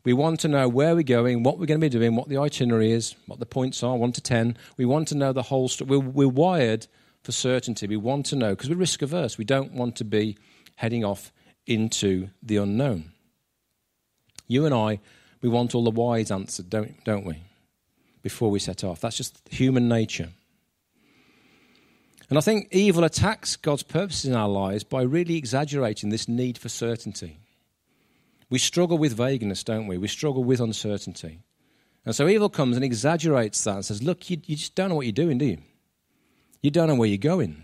We 0.05 0.13
want 0.13 0.41
to 0.41 0.49
know 0.49 0.67
where 0.67 0.95
we're 0.95 1.03
going, 1.03 1.43
what 1.43 1.57
we're 1.57 1.65
going 1.65 1.79
to 1.79 1.85
be 1.85 1.89
doing, 1.89 2.15
what 2.15 2.27
the 2.27 2.37
itinerary 2.37 2.91
is, 2.91 3.15
what 3.25 3.39
the 3.39 3.45
points 3.45 3.83
are, 3.83 3.95
1 3.95 4.11
to 4.13 4.21
10. 4.21 4.57
We 4.75 4.85
want 4.85 5.07
to 5.09 5.15
know 5.15 5.31
the 5.31 5.43
whole 5.43 5.69
story. 5.69 5.97
We're, 5.97 5.99
we're 5.99 6.27
wired 6.27 6.87
for 7.23 7.31
certainty. 7.31 7.87
We 7.87 7.97
want 7.97 8.25
to 8.27 8.35
know 8.35 8.49
because 8.49 8.69
we're 8.69 8.75
risk 8.75 9.01
averse. 9.01 9.37
We 9.37 9.45
don't 9.45 9.71
want 9.71 9.95
to 9.97 10.03
be 10.03 10.37
heading 10.75 11.05
off 11.05 11.31
into 11.65 12.29
the 12.41 12.57
unknown. 12.57 13.13
You 14.47 14.65
and 14.65 14.75
I, 14.75 14.99
we 15.41 15.49
want 15.49 15.73
all 15.73 15.83
the 15.83 15.91
wise 15.91 16.31
answers, 16.31 16.65
don't, 16.65 17.01
don't 17.05 17.25
we? 17.25 17.41
Before 18.21 18.51
we 18.51 18.59
set 18.59 18.83
off. 18.83 19.01
That's 19.01 19.17
just 19.17 19.41
human 19.49 19.87
nature. 19.87 20.29
And 22.29 22.37
I 22.37 22.41
think 22.41 22.67
evil 22.71 23.03
attacks 23.03 23.55
God's 23.55 23.83
purposes 23.83 24.25
in 24.25 24.35
our 24.35 24.49
lives 24.49 24.83
by 24.83 25.01
really 25.01 25.35
exaggerating 25.37 26.09
this 26.09 26.27
need 26.27 26.57
for 26.57 26.69
certainty. 26.69 27.37
We 28.53 28.59
struggle 28.59 28.99
with 28.99 29.17
vagueness, 29.17 29.63
don't 29.63 29.87
we? 29.87 29.97
We 29.97 30.07
struggle 30.07 30.43
with 30.43 30.59
uncertainty. 30.59 31.39
And 32.05 32.15
so 32.15 32.27
evil 32.27 32.49
comes 32.49 32.75
and 32.75 32.85
exaggerates 32.85 33.63
that 33.63 33.77
and 33.77 33.83
says, 33.83 34.03
Look, 34.03 34.29
you, 34.29 34.39
you 34.45 34.55
just 34.55 34.75
don't 34.75 34.89
know 34.89 34.95
what 34.95 35.07
you're 35.07 35.11
doing, 35.11 35.39
do 35.39 35.45
you? 35.45 35.57
You 36.61 36.69
don't 36.69 36.87
know 36.87 36.93
where 36.93 37.09
you're 37.09 37.17
going. 37.17 37.63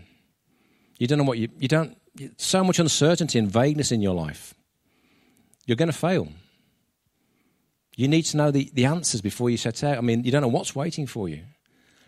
You 0.98 1.06
don't 1.06 1.18
know 1.18 1.24
what 1.24 1.38
you, 1.38 1.48
you 1.60 1.68
don't, 1.68 1.96
so 2.38 2.64
much 2.64 2.80
uncertainty 2.80 3.38
and 3.38 3.48
vagueness 3.48 3.92
in 3.92 4.02
your 4.02 4.16
life. 4.16 4.52
You're 5.64 5.76
going 5.76 5.92
to 5.92 5.96
fail. 5.96 6.26
You 7.94 8.08
need 8.08 8.22
to 8.22 8.36
know 8.36 8.50
the, 8.50 8.68
the 8.74 8.86
answers 8.86 9.20
before 9.20 9.48
you 9.48 9.58
set 9.58 9.84
out. 9.84 9.96
I 9.96 10.00
mean, 10.00 10.24
you 10.24 10.32
don't 10.32 10.42
know 10.42 10.48
what's 10.48 10.74
waiting 10.74 11.06
for 11.06 11.28
you. 11.28 11.44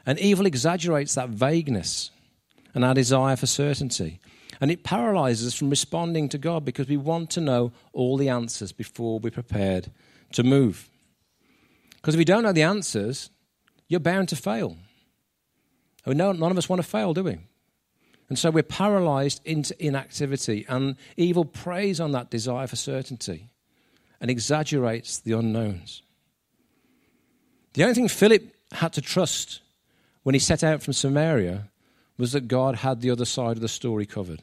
And 0.04 0.18
evil 0.18 0.44
exaggerates 0.44 1.14
that 1.14 1.28
vagueness 1.28 2.10
and 2.74 2.84
our 2.84 2.94
desire 2.94 3.36
for 3.36 3.46
certainty. 3.46 4.18
And 4.60 4.70
it 4.70 4.84
paralyzes 4.84 5.46
us 5.46 5.54
from 5.54 5.70
responding 5.70 6.28
to 6.30 6.38
God 6.38 6.64
because 6.64 6.88
we 6.88 6.96
want 6.96 7.30
to 7.30 7.40
know 7.40 7.72
all 7.92 8.16
the 8.16 8.28
answers 8.28 8.72
before 8.72 9.18
we're 9.18 9.30
prepared 9.30 9.90
to 10.32 10.42
move. 10.42 10.88
Because 11.96 12.14
if 12.14 12.18
you 12.18 12.24
don't 12.24 12.42
know 12.42 12.52
the 12.52 12.62
answers, 12.62 13.30
you're 13.88 14.00
bound 14.00 14.28
to 14.30 14.36
fail. 14.36 14.76
I 16.04 16.10
mean, 16.10 16.18
none 16.18 16.42
of 16.42 16.58
us 16.58 16.68
want 16.68 16.82
to 16.82 16.88
fail, 16.88 17.14
do 17.14 17.24
we? 17.24 17.38
And 18.28 18.38
so 18.38 18.50
we're 18.50 18.62
paralyzed 18.62 19.40
into 19.44 19.74
inactivity, 19.84 20.64
and 20.68 20.96
evil 21.16 21.44
preys 21.44 22.00
on 22.00 22.12
that 22.12 22.30
desire 22.30 22.66
for 22.66 22.76
certainty 22.76 23.50
and 24.20 24.30
exaggerates 24.30 25.18
the 25.18 25.32
unknowns. 25.32 26.02
The 27.74 27.82
only 27.82 27.94
thing 27.94 28.08
Philip 28.08 28.54
had 28.72 28.92
to 28.94 29.00
trust 29.00 29.60
when 30.22 30.34
he 30.34 30.38
set 30.38 30.64
out 30.64 30.82
from 30.82 30.92
Samaria 30.92 31.68
was 32.22 32.30
that 32.30 32.46
God 32.46 32.76
had 32.76 33.00
the 33.00 33.10
other 33.10 33.24
side 33.24 33.56
of 33.56 33.60
the 33.62 33.66
story 33.66 34.06
covered. 34.06 34.42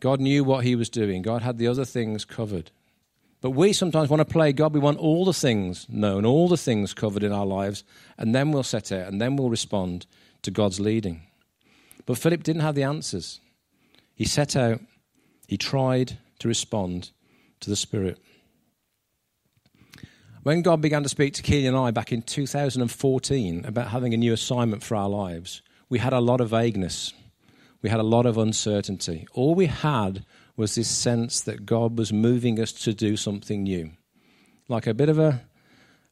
God 0.00 0.20
knew 0.20 0.44
what 0.44 0.66
he 0.66 0.76
was 0.76 0.90
doing, 0.90 1.22
God 1.22 1.40
had 1.40 1.56
the 1.56 1.66
other 1.66 1.86
things 1.86 2.26
covered. 2.26 2.70
But 3.40 3.52
we 3.52 3.72
sometimes 3.72 4.10
want 4.10 4.20
to 4.20 4.30
play 4.30 4.52
God. 4.52 4.74
We 4.74 4.80
want 4.80 4.98
all 4.98 5.24
the 5.24 5.32
things 5.32 5.86
known, 5.88 6.26
all 6.26 6.46
the 6.46 6.58
things 6.58 6.92
covered 6.92 7.22
in 7.22 7.32
our 7.32 7.46
lives, 7.46 7.84
and 8.18 8.34
then 8.34 8.52
we'll 8.52 8.64
set 8.64 8.92
out 8.92 9.08
and 9.08 9.18
then 9.18 9.36
we'll 9.36 9.48
respond 9.48 10.04
to 10.42 10.50
God's 10.50 10.78
leading. 10.78 11.22
But 12.04 12.18
Philip 12.18 12.42
didn't 12.42 12.60
have 12.60 12.74
the 12.74 12.82
answers. 12.82 13.40
He 14.14 14.26
set 14.26 14.56
out, 14.56 14.82
he 15.46 15.56
tried 15.56 16.18
to 16.40 16.48
respond 16.48 17.12
to 17.60 17.70
the 17.70 17.76
Spirit. 17.76 18.18
When 20.42 20.60
God 20.60 20.82
began 20.82 21.02
to 21.02 21.08
speak 21.08 21.32
to 21.34 21.42
Keely 21.42 21.66
and 21.66 21.78
I 21.78 21.92
back 21.92 22.12
in 22.12 22.20
2014 22.20 23.64
about 23.64 23.88
having 23.88 24.12
a 24.12 24.18
new 24.18 24.34
assignment 24.34 24.82
for 24.82 24.96
our 24.96 25.08
lives, 25.08 25.62
we 25.88 25.98
had 25.98 26.12
a 26.12 26.20
lot 26.20 26.40
of 26.40 26.50
vagueness. 26.50 27.12
We 27.82 27.90
had 27.90 28.00
a 28.00 28.04
lot 28.04 28.26
of 28.26 28.38
uncertainty. 28.38 29.26
All 29.32 29.54
we 29.54 29.66
had 29.66 30.24
was 30.56 30.74
this 30.74 30.88
sense 30.88 31.40
that 31.42 31.66
God 31.66 31.98
was 31.98 32.12
moving 32.12 32.58
us 32.58 32.72
to 32.72 32.94
do 32.94 33.16
something 33.16 33.62
new. 33.62 33.92
Like 34.68 34.86
a 34.86 34.94
bit 34.94 35.08
of 35.08 35.18
a, 35.18 35.42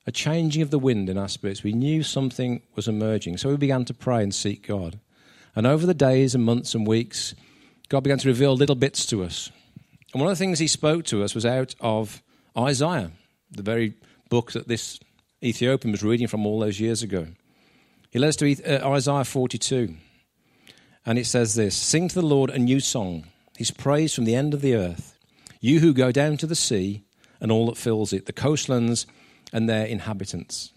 a 0.06 0.12
changing 0.12 0.62
of 0.62 0.70
the 0.70 0.78
wind 0.78 1.08
in 1.08 1.18
our 1.18 1.28
spirits. 1.28 1.62
We 1.62 1.72
knew 1.72 2.02
something 2.02 2.62
was 2.76 2.86
emerging. 2.86 3.38
So 3.38 3.48
we 3.48 3.56
began 3.56 3.84
to 3.86 3.94
pray 3.94 4.22
and 4.22 4.34
seek 4.34 4.66
God. 4.66 5.00
And 5.56 5.66
over 5.66 5.86
the 5.86 5.94
days 5.94 6.34
and 6.34 6.44
months 6.44 6.74
and 6.74 6.86
weeks, 6.86 7.34
God 7.88 8.02
began 8.02 8.18
to 8.18 8.28
reveal 8.28 8.54
little 8.54 8.76
bits 8.76 9.06
to 9.06 9.24
us. 9.24 9.50
And 10.12 10.20
one 10.20 10.30
of 10.30 10.36
the 10.36 10.42
things 10.42 10.58
He 10.58 10.68
spoke 10.68 11.04
to 11.06 11.24
us 11.24 11.34
was 11.34 11.46
out 11.46 11.74
of 11.80 12.22
Isaiah, 12.56 13.10
the 13.50 13.62
very 13.62 13.94
book 14.30 14.52
that 14.52 14.68
this 14.68 15.00
Ethiopian 15.42 15.92
was 15.92 16.02
reading 16.02 16.28
from 16.28 16.46
all 16.46 16.60
those 16.60 16.78
years 16.78 17.02
ago. 17.02 17.26
He 18.14 18.20
led 18.20 18.28
us 18.28 18.36
to 18.36 18.62
uh, 18.62 18.92
Isaiah 18.92 19.24
42, 19.24 19.96
and 21.04 21.18
it 21.18 21.26
says 21.26 21.56
this 21.56 21.74
Sing 21.74 22.06
to 22.06 22.14
the 22.14 22.22
Lord 22.22 22.48
a 22.48 22.60
new 22.60 22.78
song, 22.78 23.26
his 23.58 23.72
praise 23.72 24.14
from 24.14 24.24
the 24.24 24.36
end 24.36 24.54
of 24.54 24.60
the 24.60 24.76
earth. 24.76 25.18
You 25.60 25.80
who 25.80 25.92
go 25.92 26.12
down 26.12 26.36
to 26.36 26.46
the 26.46 26.54
sea 26.54 27.02
and 27.40 27.50
all 27.50 27.66
that 27.66 27.76
fills 27.76 28.12
it, 28.12 28.26
the 28.26 28.32
coastlands 28.32 29.08
and 29.52 29.68
their 29.68 29.84
inhabitants. 29.84 30.72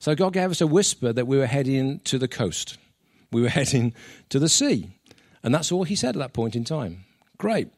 So 0.00 0.16
God 0.16 0.32
gave 0.32 0.50
us 0.50 0.60
a 0.60 0.66
whisper 0.66 1.12
that 1.12 1.28
we 1.28 1.38
were 1.38 1.46
heading 1.46 2.00
to 2.00 2.18
the 2.18 2.26
coast. 2.26 2.78
We 3.30 3.42
were 3.42 3.48
heading 3.60 3.94
to 4.30 4.40
the 4.40 4.48
sea. 4.48 4.90
And 5.44 5.54
that's 5.54 5.70
all 5.70 5.84
he 5.84 5.94
said 5.94 6.16
at 6.16 6.18
that 6.18 6.32
point 6.32 6.56
in 6.56 6.64
time. 6.64 7.04
Great. 7.38 7.68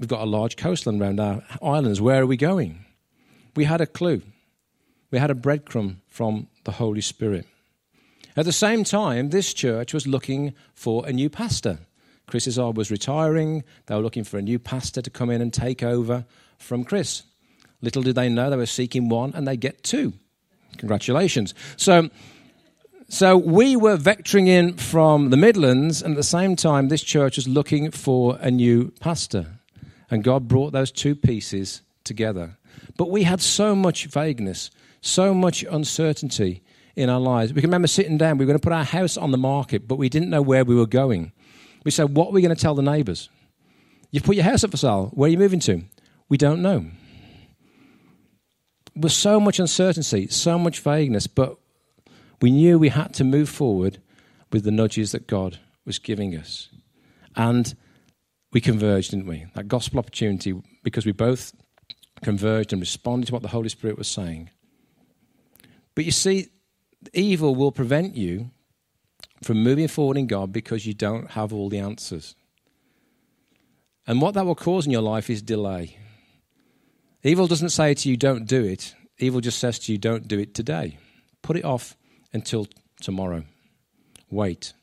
We've 0.00 0.08
got 0.08 0.22
a 0.22 0.26
large 0.26 0.56
coastline 0.56 1.00
around 1.00 1.20
our 1.20 1.44
islands. 1.62 2.00
Where 2.00 2.22
are 2.22 2.26
we 2.26 2.36
going? 2.36 2.84
we 3.54 3.64
had 3.64 3.80
a 3.80 3.86
clue. 3.86 4.22
We 5.10 5.18
had 5.18 5.30
a 5.30 5.34
breadcrumb 5.34 5.98
from 6.08 6.48
the 6.64 6.72
Holy 6.72 7.00
Spirit. 7.00 7.46
At 8.36 8.44
the 8.44 8.52
same 8.52 8.82
time, 8.82 9.30
this 9.30 9.54
church 9.54 9.94
was 9.94 10.06
looking 10.06 10.54
for 10.74 11.06
a 11.06 11.12
new 11.12 11.30
pastor. 11.30 11.78
Chris 12.26 12.48
Izar 12.48 12.74
was 12.74 12.90
retiring. 12.90 13.62
They 13.86 13.94
were 13.94 14.02
looking 14.02 14.24
for 14.24 14.38
a 14.38 14.42
new 14.42 14.58
pastor 14.58 15.00
to 15.02 15.10
come 15.10 15.30
in 15.30 15.40
and 15.40 15.52
take 15.52 15.82
over 15.82 16.24
from 16.58 16.84
Chris. 16.84 17.22
Little 17.80 18.02
did 18.02 18.16
they 18.16 18.28
know 18.28 18.50
they 18.50 18.56
were 18.56 18.66
seeking 18.66 19.08
one 19.08 19.32
and 19.34 19.46
they 19.46 19.56
get 19.56 19.84
two. 19.84 20.14
Congratulations. 20.78 21.54
So, 21.76 22.10
so 23.08 23.36
we 23.36 23.76
were 23.76 23.96
vectoring 23.96 24.48
in 24.48 24.76
from 24.78 25.30
the 25.30 25.36
Midlands, 25.36 26.02
and 26.02 26.14
at 26.14 26.16
the 26.16 26.24
same 26.24 26.56
time, 26.56 26.88
this 26.88 27.02
church 27.04 27.36
was 27.36 27.46
looking 27.46 27.92
for 27.92 28.36
a 28.40 28.50
new 28.50 28.90
pastor. 28.98 29.60
And 30.10 30.24
God 30.24 30.48
brought 30.48 30.72
those 30.72 30.90
two 30.90 31.14
pieces 31.14 31.82
together. 32.02 32.56
But 32.96 33.10
we 33.10 33.22
had 33.22 33.40
so 33.40 33.76
much 33.76 34.06
vagueness, 34.06 34.70
so 35.00 35.34
much 35.34 35.62
uncertainty 35.62 36.63
in 36.96 37.10
our 37.10 37.20
lives. 37.20 37.52
We 37.52 37.60
can 37.60 37.68
remember 37.68 37.88
sitting 37.88 38.18
down, 38.18 38.38
we 38.38 38.44
were 38.44 38.50
going 38.50 38.58
to 38.58 38.62
put 38.62 38.72
our 38.72 38.84
house 38.84 39.16
on 39.16 39.30
the 39.30 39.38
market, 39.38 39.88
but 39.88 39.96
we 39.96 40.08
didn't 40.08 40.30
know 40.30 40.42
where 40.42 40.64
we 40.64 40.74
were 40.74 40.86
going. 40.86 41.32
We 41.84 41.90
said, 41.90 42.16
What 42.16 42.28
are 42.28 42.32
we 42.32 42.42
going 42.42 42.54
to 42.54 42.60
tell 42.60 42.74
the 42.74 42.82
neighbours? 42.82 43.28
You've 44.10 44.24
put 44.24 44.36
your 44.36 44.44
house 44.44 44.62
up 44.62 44.70
for 44.70 44.76
sale. 44.76 45.10
Where 45.12 45.28
are 45.28 45.30
you 45.30 45.38
moving 45.38 45.60
to? 45.60 45.82
We 46.28 46.36
don't 46.36 46.62
know. 46.62 46.86
With 48.94 49.12
so 49.12 49.40
much 49.40 49.58
uncertainty, 49.58 50.28
so 50.28 50.56
much 50.58 50.80
vagueness, 50.80 51.26
but 51.26 51.58
we 52.40 52.50
knew 52.52 52.78
we 52.78 52.90
had 52.90 53.12
to 53.14 53.24
move 53.24 53.48
forward 53.48 53.98
with 54.52 54.62
the 54.62 54.70
nudges 54.70 55.12
that 55.12 55.26
God 55.26 55.58
was 55.84 55.98
giving 55.98 56.36
us. 56.36 56.68
And 57.34 57.74
we 58.52 58.60
converged, 58.60 59.10
didn't 59.10 59.26
we? 59.26 59.46
That 59.54 59.66
gospel 59.66 59.98
opportunity, 59.98 60.54
because 60.84 61.04
we 61.04 61.12
both 61.12 61.52
converged 62.22 62.72
and 62.72 62.80
responded 62.80 63.26
to 63.26 63.32
what 63.32 63.42
the 63.42 63.48
Holy 63.48 63.68
Spirit 63.68 63.98
was 63.98 64.06
saying. 64.06 64.50
But 65.96 66.04
you 66.04 66.12
see, 66.12 66.48
evil 67.12 67.54
will 67.54 67.72
prevent 67.72 68.16
you 68.16 68.50
from 69.42 69.62
moving 69.62 69.88
forward 69.88 70.16
in 70.16 70.26
God 70.26 70.52
because 70.52 70.86
you 70.86 70.94
don't 70.94 71.30
have 71.32 71.52
all 71.52 71.68
the 71.68 71.78
answers. 71.78 72.34
And 74.06 74.20
what 74.20 74.34
that 74.34 74.46
will 74.46 74.54
cause 74.54 74.86
in 74.86 74.92
your 74.92 75.02
life 75.02 75.30
is 75.30 75.42
delay. 75.42 75.98
Evil 77.22 77.46
doesn't 77.46 77.70
say 77.70 77.94
to 77.94 78.08
you, 78.08 78.16
don't 78.16 78.46
do 78.46 78.62
it. 78.64 78.94
Evil 79.18 79.40
just 79.40 79.58
says 79.58 79.78
to 79.80 79.92
you, 79.92 79.98
don't 79.98 80.28
do 80.28 80.38
it 80.38 80.54
today. 80.54 80.98
Put 81.42 81.56
it 81.56 81.64
off 81.64 81.96
until 82.32 82.68
tomorrow. 83.00 83.44
Wait. 84.30 84.74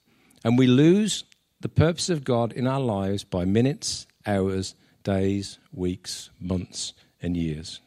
And 0.43 0.57
we 0.57 0.67
lose 0.67 1.23
the 1.59 1.69
purpose 1.69 2.09
of 2.09 2.23
God 2.23 2.51
in 2.53 2.65
our 2.65 2.79
lives 2.79 3.23
by 3.23 3.45
minutes, 3.45 4.07
hours, 4.25 4.75
days, 5.03 5.59
weeks, 5.71 6.31
months, 6.39 6.93
and 7.21 7.37
years. 7.37 7.79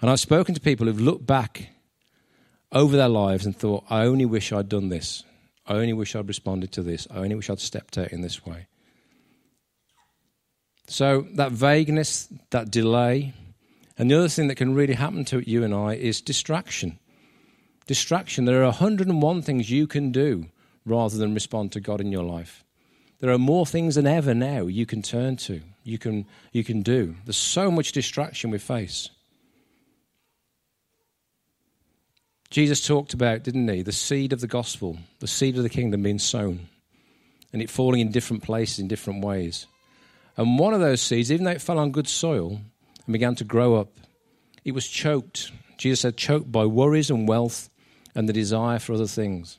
And 0.00 0.10
I've 0.10 0.20
spoken 0.20 0.54
to 0.54 0.60
people 0.60 0.86
who've 0.86 1.00
looked 1.00 1.26
back 1.26 1.70
over 2.72 2.96
their 2.96 3.08
lives 3.08 3.46
and 3.46 3.56
thought, 3.56 3.84
I 3.88 4.04
only 4.04 4.26
wish 4.26 4.52
I'd 4.52 4.68
done 4.68 4.88
this. 4.88 5.24
I 5.66 5.74
only 5.74 5.92
wish 5.92 6.14
I'd 6.14 6.28
responded 6.28 6.72
to 6.72 6.82
this. 6.82 7.06
I 7.10 7.18
only 7.18 7.34
wish 7.34 7.50
I'd 7.50 7.60
stepped 7.60 7.98
out 7.98 8.12
in 8.12 8.20
this 8.20 8.44
way. 8.44 8.66
So, 10.86 11.26
that 11.34 11.52
vagueness, 11.52 12.28
that 12.50 12.70
delay, 12.70 13.34
and 13.98 14.10
the 14.10 14.18
other 14.18 14.28
thing 14.28 14.48
that 14.48 14.54
can 14.54 14.74
really 14.74 14.94
happen 14.94 15.24
to 15.26 15.48
you 15.48 15.62
and 15.62 15.74
I 15.74 15.94
is 15.94 16.20
distraction. 16.20 16.98
Distraction. 17.86 18.44
There 18.44 18.62
are 18.62 18.66
101 18.66 19.42
things 19.42 19.70
you 19.70 19.86
can 19.86 20.12
do 20.12 20.46
rather 20.86 21.18
than 21.18 21.34
respond 21.34 21.72
to 21.72 21.80
God 21.80 22.00
in 22.00 22.12
your 22.12 22.24
life. 22.24 22.64
There 23.20 23.30
are 23.30 23.38
more 23.38 23.66
things 23.66 23.96
than 23.96 24.06
ever 24.06 24.34
now 24.34 24.66
you 24.66 24.86
can 24.86 25.02
turn 25.02 25.36
to, 25.38 25.60
you 25.82 25.98
can, 25.98 26.26
you 26.52 26.62
can 26.62 26.82
do. 26.82 27.16
There's 27.24 27.36
so 27.36 27.70
much 27.70 27.92
distraction 27.92 28.50
we 28.50 28.58
face. 28.58 29.10
Jesus 32.50 32.86
talked 32.86 33.12
about, 33.12 33.42
didn't 33.42 33.68
he, 33.68 33.82
the 33.82 33.92
seed 33.92 34.32
of 34.32 34.40
the 34.40 34.46
gospel, 34.46 34.98
the 35.20 35.26
seed 35.26 35.56
of 35.56 35.62
the 35.62 35.68
kingdom 35.68 36.02
being 36.02 36.18
sown, 36.18 36.68
and 37.52 37.60
it 37.60 37.68
falling 37.68 38.00
in 38.00 38.10
different 38.10 38.42
places 38.42 38.78
in 38.78 38.88
different 38.88 39.22
ways. 39.22 39.66
And 40.36 40.58
one 40.58 40.72
of 40.72 40.80
those 40.80 41.02
seeds, 41.02 41.30
even 41.30 41.44
though 41.44 41.50
it 41.50 41.60
fell 41.60 41.78
on 41.78 41.90
good 41.90 42.08
soil 42.08 42.60
and 43.06 43.12
began 43.12 43.34
to 43.36 43.44
grow 43.44 43.74
up, 43.74 43.88
it 44.64 44.72
was 44.72 44.88
choked. 44.88 45.50
Jesus 45.76 46.00
said, 46.00 46.16
choked 46.16 46.50
by 46.50 46.64
worries 46.64 47.10
and 47.10 47.28
wealth 47.28 47.68
and 48.14 48.28
the 48.28 48.32
desire 48.32 48.78
for 48.78 48.94
other 48.94 49.06
things. 49.06 49.58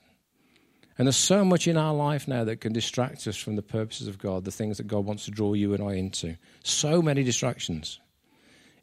And 0.98 1.08
there's 1.08 1.15
so 1.15 1.46
much 1.46 1.67
in 1.67 1.77
our 1.77 1.93
life 1.93 2.27
now 2.27 2.43
that 2.43 2.60
can 2.60 2.74
distract 2.74 3.25
us 3.27 3.38
from 3.38 3.55
the 3.55 3.62
purposes 3.62 4.08
of 4.08 4.17
God, 4.17 4.46
the 4.46 4.51
things 4.51 4.77
that 4.77 4.88
God 4.88 5.05
wants 5.05 5.25
to 5.25 5.31
draw 5.31 5.53
you 5.53 5.74
and 5.74 5.84
I 5.84 5.93
into. 5.93 6.36
So 6.63 7.01
many 7.01 7.24
distractions. 7.24 8.00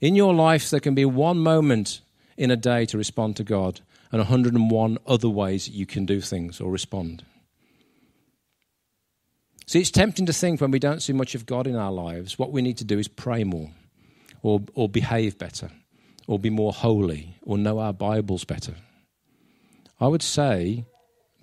In 0.00 0.14
your 0.14 0.32
life, 0.32 0.70
there 0.70 0.80
can 0.80 0.94
be 0.94 1.04
one 1.04 1.38
moment 1.38 2.00
in 2.36 2.50
a 2.50 2.56
day 2.56 2.86
to 2.86 2.98
respond 2.98 3.36
to 3.36 3.44
God 3.44 3.80
and 4.12 4.20
101 4.20 4.98
other 5.06 5.28
ways 5.28 5.66
that 5.66 5.74
you 5.74 5.86
can 5.86 6.06
do 6.06 6.20
things 6.20 6.60
or 6.60 6.70
respond. 6.70 7.24
See, 9.66 9.80
it's 9.80 9.90
tempting 9.90 10.26
to 10.26 10.32
think 10.32 10.60
when 10.60 10.70
we 10.70 10.78
don't 10.78 11.02
see 11.02 11.12
much 11.12 11.34
of 11.34 11.44
God 11.44 11.66
in 11.66 11.74
our 11.74 11.90
lives, 11.90 12.38
what 12.38 12.52
we 12.52 12.62
need 12.62 12.76
to 12.78 12.84
do 12.84 12.98
is 12.98 13.08
pray 13.08 13.42
more 13.42 13.70
or, 14.42 14.62
or 14.74 14.88
behave 14.88 15.38
better 15.38 15.70
or 16.28 16.38
be 16.38 16.50
more 16.50 16.72
holy 16.72 17.36
or 17.42 17.58
know 17.58 17.80
our 17.80 17.92
Bibles 17.92 18.44
better. 18.44 18.74
I 20.00 20.06
would 20.06 20.22
say 20.22 20.84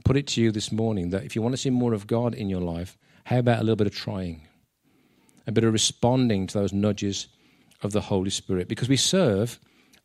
put 0.06 0.18
it 0.18 0.28
to 0.28 0.42
you 0.42 0.52
this 0.52 0.72
morning 0.72 1.10
that 1.10 1.24
if 1.24 1.36
you 1.36 1.42
want 1.42 1.54
to 1.54 1.58
see 1.58 1.70
more 1.70 1.94
of 1.94 2.08
God 2.08 2.34
in 2.34 2.50
your 2.50 2.62
life, 2.62 2.98
how 3.26 3.40
about 3.40 3.60
a 3.60 3.64
little 3.64 3.76
bit 3.76 3.88
of 3.88 3.96
trying? 3.96 4.48
A 5.48 5.52
bit 5.52 5.64
of 5.64 5.74
responding 5.74 6.48
to 6.48 6.60
those 6.60 6.74
nudges 6.74 7.28
of 7.82 7.92
the 7.92 8.02
Holy 8.02 8.30
Spirit? 8.30 8.68
Because 8.68 8.90
we 8.90 8.98
serve 8.98 9.60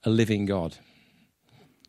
a 0.05 0.11
living 0.11 0.47
God. 0.47 0.77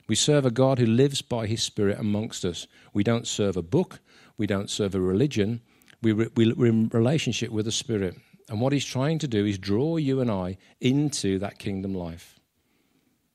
We 0.09 0.15
serve 0.15 0.43
a 0.43 0.51
God 0.51 0.79
who 0.79 0.87
lives 0.87 1.21
by 1.21 1.45
his 1.45 1.61
Spirit 1.61 1.99
amongst 1.99 2.43
us. 2.43 2.65
We 2.93 3.03
don't 3.03 3.27
serve 3.27 3.55
a 3.55 3.61
book, 3.61 3.99
we 4.37 4.47
don't 4.47 4.69
serve 4.69 4.95
a 4.95 4.99
religion, 4.99 5.61
we 6.01 6.11
re- 6.11 6.29
we're 6.35 6.65
in 6.65 6.89
relationship 6.89 7.51
with 7.51 7.65
the 7.65 7.71
Spirit. 7.71 8.17
And 8.49 8.59
what 8.59 8.73
he's 8.73 8.85
trying 8.85 9.19
to 9.19 9.27
do 9.27 9.45
is 9.45 9.59
draw 9.59 9.97
you 9.97 10.19
and 10.19 10.31
I 10.31 10.57
into 10.81 11.37
that 11.39 11.59
kingdom 11.59 11.93
life. 11.93 12.39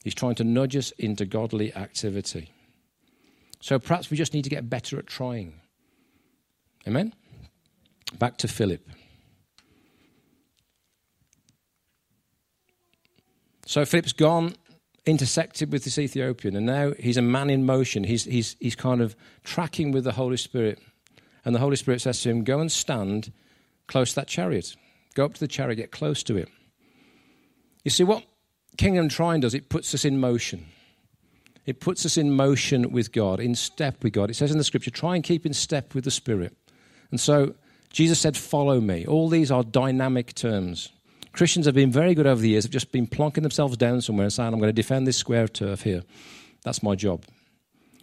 He's 0.03 0.17
trying 0.17 0.35
to 0.35 0.45
nudge 0.45 0.77
us 0.77 0.91
into 0.99 1.25
godly 1.25 1.73
activity. 1.77 2.51
So 3.61 3.79
perhaps 3.79 4.11
we 4.11 4.17
just 4.17 4.35
need 4.35 4.43
to 4.43 4.51
get 4.51 4.69
better 4.69 4.99
at 4.99 5.07
trying. 5.07 5.61
Amen? 6.89 7.15
Back 8.19 8.37
to 8.39 8.49
Philip. 8.49 8.85
So 13.65 13.85
Philip's 13.85 14.13
gone, 14.13 14.57
intersected 15.07 15.71
with 15.71 15.85
this 15.85 15.99
Ethiopian, 15.99 16.57
and 16.57 16.67
now 16.67 16.93
he's 16.99 17.17
a 17.17 17.23
man 17.23 17.51
in 17.51 17.67
motion. 17.67 18.05
He's, 18.05 18.25
he's, 18.25 18.57
he's 18.61 18.77
kind 18.77 19.01
of 19.01 19.15
tracking 19.43 19.93
with 19.93 20.05
the 20.05 20.13
Holy 20.13 20.37
Spirit. 20.37 20.79
And 21.45 21.55
the 21.55 21.61
Holy 21.61 21.77
Spirit 21.77 22.01
says 22.01 22.23
to 22.23 22.31
him, 22.31 22.43
Go 22.43 22.61
and 22.61 22.73
stand 22.73 23.33
close 23.87 24.11
to 24.11 24.17
that 24.17 24.29
chariot. 24.29 24.77
Go 25.15 25.27
up 25.27 25.35
to 25.35 25.41
the 25.41 25.49
chariot, 25.49 25.77
get 25.77 25.91
close 25.91 26.23
to 26.25 26.37
it. 26.37 26.49
You 27.85 27.91
see, 27.91 28.05
what 28.05 28.25
Kingdom 28.79 29.09
Trying 29.09 29.41
does, 29.41 29.55
it 29.55 29.69
puts 29.69 29.95
us 29.95 30.05
in 30.05 30.19
motion. 30.19 30.67
It 31.67 31.81
puts 31.81 32.05
us 32.05 32.17
in 32.17 32.33
motion 32.33 32.91
with 32.91 33.13
God, 33.13 33.41
in 33.41 33.55
step 33.55 34.03
with 34.03 34.13
God. 34.13 34.31
It 34.31 34.35
says 34.35 34.51
in 34.51 34.59
the 34.59 34.65
scripture, 34.65 34.91
try 34.91 35.15
and 35.15 35.25
keep 35.25 35.47
in 35.47 35.53
step 35.53 35.95
with 35.95 36.05
the 36.05 36.11
Spirit. 36.11 36.57
And 37.11 37.21
so 37.21 37.55
Jesus 37.91 38.19
said, 38.19 38.37
Follow 38.37 38.81
me. 38.81 39.07
All 39.07 39.29
these 39.29 39.51
are 39.51 39.63
dynamic 39.63 40.35
terms. 40.35 40.91
Christians 41.35 41.67
have 41.67 41.75
been 41.75 41.91
very 41.91 42.15
good 42.15 42.29
over 42.29 42.41
the 42.41 42.51
years, 42.51 42.65
have 42.65 42.71
just 42.71 42.93
been 42.93 43.09
plonking 43.09 43.43
themselves 43.43 43.77
down 43.77 44.01
somewhere 44.01 44.25
and 44.25 44.33
saying, 44.33 44.53
I'm 44.53 44.61
going 44.61 44.69
to 44.69 44.73
defend 44.73 45.07
this 45.07 45.17
square 45.17 45.49
turf 45.49 45.83
here. 45.83 46.05
That's 46.63 46.83
my 46.83 46.95
job. 46.95 47.25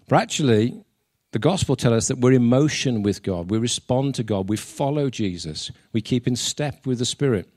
But 0.10 0.22
actually, 0.22 0.84
the 1.32 1.40
gospel 1.40 1.78
tells 1.78 1.94
us 1.94 2.08
that 2.10 2.18
we're 2.18 2.34
in 2.34 2.44
motion 2.44 3.04
with 3.04 3.24
God. 3.24 3.50
We 3.50 3.58
respond 3.58 4.16
to 4.16 4.24
God. 4.24 4.50
We 4.50 4.58
follow 4.58 5.10
Jesus. 5.10 5.72
We 5.94 6.02
keep 6.02 6.28
in 6.28 6.36
step 6.36 6.86
with 6.86 7.00
the 7.00 7.06
Spirit. 7.06 7.48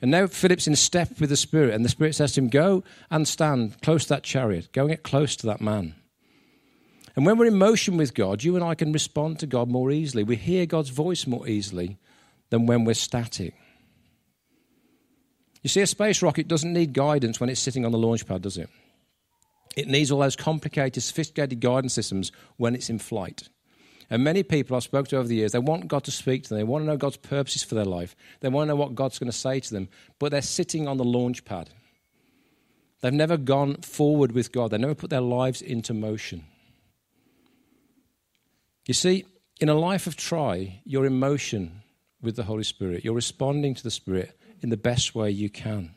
And 0.00 0.12
now 0.12 0.28
Philip's 0.28 0.68
in 0.68 0.76
step 0.76 1.20
with 1.20 1.30
the 1.30 1.36
Spirit, 1.36 1.74
and 1.74 1.84
the 1.84 1.88
Spirit 1.88 2.14
says 2.14 2.32
to 2.34 2.40
him, 2.40 2.48
Go 2.48 2.84
and 3.10 3.26
stand 3.26 3.82
close 3.82 4.04
to 4.04 4.10
that 4.10 4.22
chariot. 4.22 4.68
Go 4.72 4.82
and 4.82 4.90
get 4.90 5.02
close 5.02 5.34
to 5.36 5.46
that 5.46 5.60
man. 5.60 5.96
And 7.16 7.26
when 7.26 7.38
we're 7.38 7.46
in 7.46 7.58
motion 7.58 7.96
with 7.96 8.14
God, 8.14 8.44
you 8.44 8.54
and 8.54 8.64
I 8.64 8.76
can 8.76 8.92
respond 8.92 9.40
to 9.40 9.46
God 9.46 9.68
more 9.68 9.90
easily. 9.90 10.22
We 10.22 10.36
hear 10.36 10.64
God's 10.64 10.90
voice 10.90 11.26
more 11.26 11.48
easily 11.48 11.98
than 12.50 12.66
when 12.66 12.84
we're 12.84 12.94
static. 12.94 13.54
You 15.62 15.68
see, 15.68 15.80
a 15.80 15.86
space 15.86 16.22
rocket 16.22 16.48
doesn't 16.48 16.72
need 16.72 16.92
guidance 16.92 17.40
when 17.40 17.48
it's 17.48 17.60
sitting 17.60 17.84
on 17.84 17.92
the 17.92 17.98
launch 17.98 18.26
pad, 18.26 18.42
does 18.42 18.58
it? 18.58 18.68
It 19.76 19.88
needs 19.88 20.10
all 20.10 20.20
those 20.20 20.36
complicated, 20.36 21.02
sophisticated 21.02 21.60
guidance 21.60 21.94
systems 21.94 22.32
when 22.56 22.74
it's 22.74 22.90
in 22.90 22.98
flight. 22.98 23.48
And 24.10 24.22
many 24.22 24.42
people 24.42 24.76
I've 24.76 24.82
spoken 24.82 25.08
to 25.10 25.16
over 25.16 25.28
the 25.28 25.36
years, 25.36 25.52
they 25.52 25.58
want 25.58 25.88
God 25.88 26.04
to 26.04 26.10
speak 26.10 26.42
to 26.42 26.48
them. 26.50 26.58
They 26.58 26.64
want 26.64 26.82
to 26.82 26.86
know 26.86 26.98
God's 26.98 27.16
purposes 27.16 27.62
for 27.62 27.74
their 27.74 27.86
life. 27.86 28.14
They 28.40 28.48
want 28.48 28.68
to 28.68 28.72
know 28.72 28.76
what 28.76 28.94
God's 28.94 29.18
going 29.18 29.30
to 29.30 29.36
say 29.36 29.60
to 29.60 29.72
them. 29.72 29.88
But 30.18 30.32
they're 30.32 30.42
sitting 30.42 30.86
on 30.86 30.98
the 30.98 31.04
launch 31.04 31.44
pad. 31.44 31.70
They've 33.00 33.12
never 33.12 33.36
gone 33.36 33.76
forward 33.76 34.32
with 34.32 34.52
God. 34.52 34.70
They 34.70 34.78
never 34.78 34.94
put 34.94 35.10
their 35.10 35.22
lives 35.22 35.62
into 35.62 35.94
motion. 35.94 36.44
You 38.86 38.94
see, 38.94 39.24
in 39.60 39.68
a 39.68 39.74
life 39.74 40.06
of 40.06 40.16
try, 40.16 40.80
you're 40.84 41.06
in 41.06 41.18
motion 41.18 41.82
with 42.20 42.36
the 42.36 42.44
Holy 42.44 42.64
Spirit. 42.64 43.04
You're 43.04 43.14
responding 43.14 43.74
to 43.74 43.82
the 43.82 43.90
Spirit 43.90 44.38
in 44.62 44.70
the 44.70 44.76
best 44.76 45.14
way 45.14 45.30
you 45.30 45.50
can. 45.50 45.94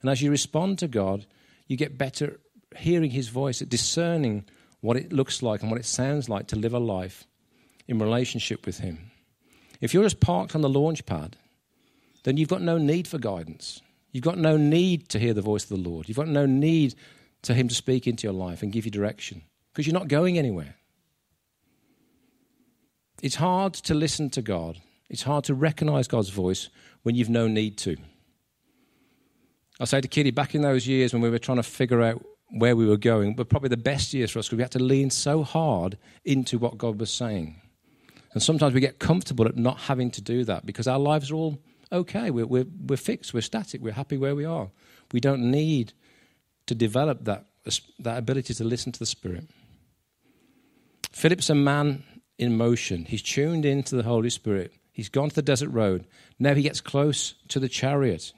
And 0.00 0.10
as 0.10 0.22
you 0.22 0.30
respond 0.30 0.78
to 0.80 0.88
God, 0.88 1.26
you 1.66 1.76
get 1.76 1.98
better 1.98 2.40
hearing 2.76 3.10
His 3.10 3.28
voice, 3.28 3.62
at 3.62 3.68
discerning 3.68 4.44
what 4.80 4.96
it 4.96 5.12
looks 5.12 5.42
like 5.42 5.62
and 5.62 5.70
what 5.70 5.80
it 5.80 5.86
sounds 5.86 6.28
like 6.28 6.48
to 6.48 6.56
live 6.56 6.74
a 6.74 6.78
life 6.78 7.26
in 7.88 7.98
relationship 7.98 8.66
with 8.66 8.78
Him. 8.78 9.10
If 9.80 9.94
you're 9.94 10.02
just 10.02 10.20
parked 10.20 10.54
on 10.54 10.60
the 10.60 10.68
launch 10.68 11.06
pad, 11.06 11.36
then 12.24 12.36
you've 12.36 12.48
got 12.48 12.62
no 12.62 12.78
need 12.78 13.06
for 13.06 13.18
guidance. 13.18 13.80
You've 14.12 14.24
got 14.24 14.38
no 14.38 14.56
need 14.56 15.08
to 15.10 15.18
hear 15.18 15.34
the 15.34 15.42
voice 15.42 15.64
of 15.64 15.70
the 15.70 15.88
Lord. 15.88 16.08
You've 16.08 16.16
got 16.16 16.28
no 16.28 16.46
need 16.46 16.94
to 17.42 17.54
Him 17.54 17.68
to 17.68 17.74
speak 17.74 18.06
into 18.06 18.26
your 18.26 18.34
life 18.34 18.62
and 18.62 18.72
give 18.72 18.84
you 18.84 18.90
direction 18.90 19.42
because 19.72 19.86
you're 19.86 19.98
not 19.98 20.08
going 20.08 20.38
anywhere. 20.38 20.76
It's 23.22 23.36
hard 23.36 23.74
to 23.74 23.94
listen 23.94 24.30
to 24.30 24.42
God. 24.42 24.80
It's 25.08 25.22
hard 25.22 25.44
to 25.44 25.54
recognize 25.54 26.08
God's 26.08 26.30
voice 26.30 26.68
when 27.02 27.14
you've 27.14 27.30
no 27.30 27.46
need 27.46 27.78
to. 27.78 27.96
I 29.78 29.84
say 29.84 30.00
to 30.00 30.08
Kitty, 30.08 30.30
back 30.30 30.54
in 30.54 30.62
those 30.62 30.86
years 30.86 31.12
when 31.12 31.22
we 31.22 31.30
were 31.30 31.38
trying 31.38 31.58
to 31.58 31.62
figure 31.62 32.02
out 32.02 32.24
where 32.50 32.76
we 32.76 32.86
were 32.86 32.96
going, 32.96 33.36
were 33.36 33.44
probably 33.44 33.68
the 33.68 33.76
best 33.76 34.14
years 34.14 34.30
for 34.30 34.38
us 34.38 34.46
because 34.46 34.56
we 34.56 34.62
had 34.62 34.70
to 34.72 34.82
lean 34.82 35.10
so 35.10 35.42
hard 35.42 35.98
into 36.24 36.58
what 36.58 36.78
God 36.78 36.98
was 36.98 37.12
saying. 37.12 37.60
And 38.32 38.42
sometimes 38.42 38.74
we 38.74 38.80
get 38.80 38.98
comfortable 38.98 39.46
at 39.46 39.56
not 39.56 39.78
having 39.80 40.10
to 40.12 40.20
do 40.20 40.44
that 40.44 40.66
because 40.66 40.86
our 40.86 40.98
lives 40.98 41.30
are 41.30 41.34
all 41.34 41.58
okay. 41.92 42.30
We're, 42.30 42.46
we're, 42.46 42.66
we're 42.86 42.96
fixed, 42.96 43.34
we're 43.34 43.40
static, 43.40 43.80
we're 43.80 43.92
happy 43.92 44.16
where 44.16 44.34
we 44.34 44.44
are. 44.44 44.70
We 45.12 45.20
don't 45.20 45.50
need 45.50 45.92
to 46.66 46.74
develop 46.74 47.24
that, 47.24 47.46
that 47.98 48.18
ability 48.18 48.54
to 48.54 48.64
listen 48.64 48.92
to 48.92 48.98
the 48.98 49.06
Spirit. 49.06 49.48
Philip's 51.12 51.50
a 51.50 51.54
man 51.54 52.04
in 52.38 52.56
motion. 52.56 53.04
He's 53.06 53.22
tuned 53.22 53.64
into 53.64 53.96
the 53.96 54.02
Holy 54.02 54.30
Spirit. 54.30 54.72
He's 54.96 55.10
gone 55.10 55.28
to 55.28 55.34
the 55.34 55.42
desert 55.42 55.68
road. 55.68 56.06
Now 56.38 56.54
he 56.54 56.62
gets 56.62 56.80
close 56.80 57.34
to 57.48 57.60
the 57.60 57.68
chariot. 57.68 58.32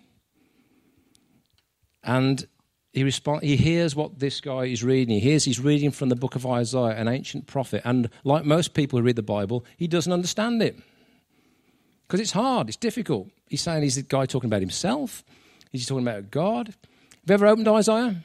And 2.02 2.48
he, 2.92 3.04
respond, 3.04 3.44
he 3.44 3.54
hears 3.54 3.94
what 3.94 4.18
this 4.18 4.40
guy 4.40 4.64
is 4.64 4.82
reading. 4.82 5.14
He 5.14 5.20
hears 5.20 5.44
he's 5.44 5.60
reading 5.60 5.92
from 5.92 6.08
the 6.08 6.16
book 6.16 6.34
of 6.34 6.44
Isaiah, 6.44 6.96
an 6.96 7.06
ancient 7.06 7.46
prophet. 7.46 7.82
And 7.84 8.10
like 8.24 8.44
most 8.44 8.74
people 8.74 8.98
who 8.98 9.04
read 9.04 9.14
the 9.14 9.22
Bible, 9.22 9.64
he 9.76 9.86
doesn't 9.86 10.12
understand 10.12 10.60
it. 10.60 10.76
Because 12.08 12.18
it's 12.18 12.32
hard, 12.32 12.66
it's 12.66 12.76
difficult. 12.76 13.28
He's 13.48 13.62
saying 13.62 13.84
he's 13.84 13.94
the 13.94 14.02
guy 14.02 14.26
talking 14.26 14.50
about 14.50 14.60
himself. 14.60 15.22
He's 15.70 15.86
talking 15.86 16.08
about 16.08 16.32
God. 16.32 16.66
Have 16.66 16.76
you 17.28 17.34
ever 17.34 17.46
opened 17.46 17.68
Isaiah? 17.68 18.16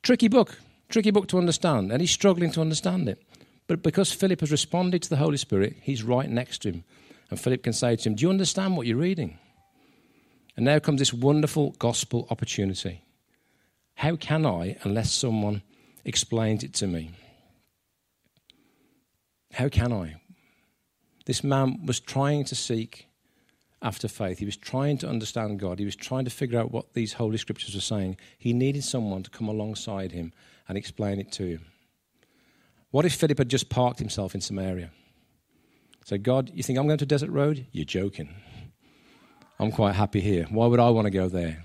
Tricky 0.00 0.28
book, 0.28 0.58
tricky 0.88 1.10
book 1.10 1.28
to 1.28 1.36
understand. 1.36 1.92
And 1.92 2.00
he's 2.00 2.12
struggling 2.12 2.50
to 2.52 2.62
understand 2.62 3.10
it. 3.10 3.22
But 3.66 3.82
because 3.82 4.10
Philip 4.10 4.40
has 4.40 4.50
responded 4.50 5.02
to 5.02 5.10
the 5.10 5.16
Holy 5.16 5.36
Spirit, 5.36 5.76
he's 5.82 6.02
right 6.02 6.30
next 6.30 6.62
to 6.62 6.70
him. 6.70 6.84
And 7.32 7.40
Philip 7.40 7.62
can 7.62 7.72
say 7.72 7.96
to 7.96 8.08
him, 8.10 8.14
Do 8.14 8.26
you 8.26 8.28
understand 8.28 8.76
what 8.76 8.86
you're 8.86 8.98
reading? 8.98 9.38
And 10.54 10.66
now 10.66 10.78
comes 10.78 10.98
this 10.98 11.14
wonderful 11.14 11.70
gospel 11.78 12.26
opportunity. 12.28 13.00
How 13.94 14.16
can 14.16 14.44
I 14.44 14.76
unless 14.82 15.10
someone 15.12 15.62
explains 16.04 16.62
it 16.62 16.74
to 16.74 16.86
me? 16.86 17.12
How 19.54 19.70
can 19.70 19.94
I? 19.94 20.16
This 21.24 21.42
man 21.42 21.86
was 21.86 22.00
trying 22.00 22.44
to 22.44 22.54
seek 22.54 23.06
after 23.80 24.08
faith. 24.08 24.38
He 24.38 24.44
was 24.44 24.58
trying 24.58 24.98
to 24.98 25.08
understand 25.08 25.58
God. 25.58 25.78
He 25.78 25.86
was 25.86 25.96
trying 25.96 26.26
to 26.26 26.30
figure 26.30 26.60
out 26.60 26.70
what 26.70 26.92
these 26.92 27.14
holy 27.14 27.38
scriptures 27.38 27.74
were 27.74 27.80
saying. 27.80 28.18
He 28.36 28.52
needed 28.52 28.84
someone 28.84 29.22
to 29.22 29.30
come 29.30 29.48
alongside 29.48 30.12
him 30.12 30.34
and 30.68 30.76
explain 30.76 31.18
it 31.18 31.32
to 31.32 31.46
him. 31.46 31.64
What 32.90 33.06
if 33.06 33.14
Philip 33.14 33.38
had 33.38 33.48
just 33.48 33.70
parked 33.70 34.00
himself 34.00 34.34
in 34.34 34.42
Samaria? 34.42 34.90
So, 36.04 36.18
God, 36.18 36.50
you 36.54 36.62
think 36.62 36.78
I'm 36.78 36.86
going 36.86 36.98
to 36.98 37.06
Desert 37.06 37.30
Road? 37.30 37.66
You're 37.72 37.84
joking. 37.84 38.34
I'm 39.58 39.70
quite 39.70 39.94
happy 39.94 40.20
here. 40.20 40.46
Why 40.50 40.66
would 40.66 40.80
I 40.80 40.90
want 40.90 41.06
to 41.06 41.10
go 41.10 41.28
there? 41.28 41.62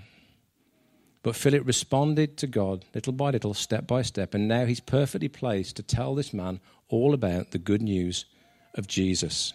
But 1.22 1.34
Philip 1.34 1.66
responded 1.66 2.36
to 2.38 2.46
God 2.46 2.84
little 2.94 3.12
by 3.12 3.30
little, 3.30 3.52
step 3.52 3.86
by 3.86 4.02
step, 4.02 4.34
and 4.34 4.46
now 4.46 4.66
he's 4.66 4.80
perfectly 4.80 5.28
placed 5.28 5.76
to 5.76 5.82
tell 5.82 6.14
this 6.14 6.32
man 6.32 6.60
all 6.88 7.12
about 7.12 7.50
the 7.50 7.58
good 7.58 7.82
news 7.82 8.24
of 8.74 8.86
Jesus. 8.86 9.52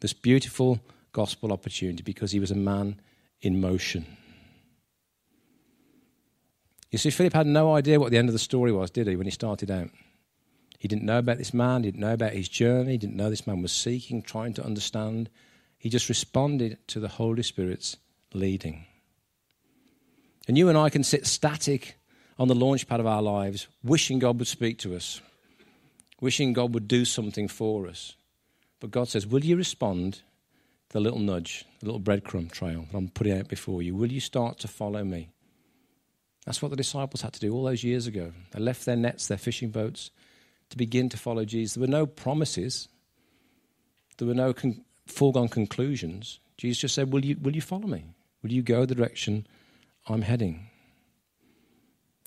This 0.00 0.12
beautiful 0.12 0.80
gospel 1.12 1.52
opportunity 1.52 2.02
because 2.02 2.32
he 2.32 2.40
was 2.40 2.50
a 2.50 2.56
man 2.56 3.00
in 3.40 3.60
motion. 3.60 4.04
You 6.90 6.98
see, 6.98 7.10
Philip 7.10 7.32
had 7.32 7.46
no 7.46 7.74
idea 7.74 8.00
what 8.00 8.10
the 8.10 8.18
end 8.18 8.28
of 8.28 8.32
the 8.32 8.38
story 8.38 8.72
was, 8.72 8.90
did 8.90 9.06
he, 9.06 9.16
when 9.16 9.26
he 9.26 9.30
started 9.30 9.70
out? 9.70 9.90
He 10.84 10.88
didn't 10.88 11.04
know 11.04 11.16
about 11.16 11.38
this 11.38 11.54
man, 11.54 11.82
he 11.82 11.90
didn't 11.90 12.02
know 12.02 12.12
about 12.12 12.34
his 12.34 12.46
journey, 12.46 12.92
he 12.92 12.98
didn't 12.98 13.16
know 13.16 13.30
this 13.30 13.46
man 13.46 13.62
was 13.62 13.72
seeking, 13.72 14.20
trying 14.20 14.52
to 14.52 14.62
understand. 14.62 15.30
He 15.78 15.88
just 15.88 16.10
responded 16.10 16.76
to 16.88 17.00
the 17.00 17.08
Holy 17.08 17.42
Spirit's 17.42 17.96
leading. 18.34 18.84
And 20.46 20.58
you 20.58 20.68
and 20.68 20.76
I 20.76 20.90
can 20.90 21.02
sit 21.02 21.26
static 21.26 21.96
on 22.38 22.48
the 22.48 22.54
launch 22.54 22.86
pad 22.86 23.00
of 23.00 23.06
our 23.06 23.22
lives, 23.22 23.66
wishing 23.82 24.18
God 24.18 24.38
would 24.38 24.46
speak 24.46 24.76
to 24.80 24.94
us, 24.94 25.22
wishing 26.20 26.52
God 26.52 26.74
would 26.74 26.86
do 26.86 27.06
something 27.06 27.48
for 27.48 27.86
us. 27.88 28.14
But 28.78 28.90
God 28.90 29.08
says, 29.08 29.26
Will 29.26 29.42
you 29.42 29.56
respond 29.56 30.16
to 30.16 30.22
the 30.92 31.00
little 31.00 31.18
nudge, 31.18 31.64
the 31.80 31.86
little 31.86 31.98
breadcrumb 31.98 32.52
trail 32.52 32.88
that 32.92 32.98
I'm 32.98 33.08
putting 33.08 33.38
out 33.38 33.48
before 33.48 33.80
you? 33.80 33.94
Will 33.94 34.12
you 34.12 34.20
start 34.20 34.58
to 34.58 34.68
follow 34.68 35.02
me? 35.02 35.30
That's 36.44 36.60
what 36.60 36.68
the 36.68 36.76
disciples 36.76 37.22
had 37.22 37.32
to 37.32 37.40
do 37.40 37.54
all 37.54 37.64
those 37.64 37.84
years 37.84 38.06
ago. 38.06 38.32
They 38.50 38.60
left 38.60 38.84
their 38.84 38.96
nets, 38.96 39.28
their 39.28 39.38
fishing 39.38 39.70
boats, 39.70 40.10
to 40.74 40.78
begin 40.78 41.08
to 41.08 41.16
follow 41.16 41.44
Jesus. 41.44 41.74
There 41.74 41.82
were 41.82 41.86
no 41.86 42.04
promises, 42.04 42.88
there 44.18 44.26
were 44.26 44.34
no 44.34 44.52
con- 44.52 44.84
foregone 45.06 45.48
conclusions. 45.48 46.40
Jesus 46.56 46.80
just 46.80 46.96
said, 46.96 47.12
will 47.12 47.24
you, 47.24 47.36
will 47.40 47.54
you 47.54 47.60
follow 47.60 47.86
me? 47.86 48.06
Will 48.42 48.50
you 48.50 48.60
go 48.60 48.84
the 48.84 48.96
direction 48.96 49.46
I'm 50.08 50.22
heading? 50.22 50.66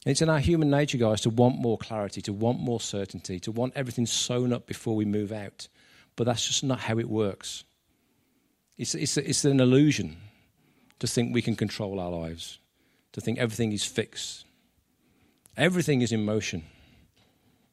It's 0.05 0.21
in 0.21 0.29
our 0.29 0.39
human 0.39 0.69
nature, 0.69 0.97
guys, 0.97 1.19
to 1.21 1.29
want 1.29 1.59
more 1.59 1.77
clarity, 1.77 2.21
to 2.21 2.31
want 2.31 2.61
more 2.61 2.79
certainty, 2.79 3.37
to 3.41 3.51
want 3.51 3.73
everything 3.75 4.05
sewn 4.05 4.53
up 4.53 4.65
before 4.65 4.95
we 4.95 5.03
move 5.03 5.33
out. 5.33 5.67
But 6.15 6.23
that's 6.23 6.47
just 6.47 6.63
not 6.63 6.79
how 6.79 6.97
it 6.99 7.09
works. 7.09 7.65
It's, 8.77 8.95
it's, 8.95 9.17
it's 9.17 9.43
an 9.43 9.59
illusion 9.59 10.15
to 10.99 11.07
think 11.07 11.33
we 11.33 11.41
can 11.41 11.57
control 11.57 11.99
our 11.99 12.11
lives, 12.11 12.59
to 13.11 13.19
think 13.19 13.39
everything 13.39 13.73
is 13.73 13.83
fixed. 13.83 14.45
Everything 15.57 16.01
is 16.01 16.13
in 16.13 16.23
motion. 16.23 16.63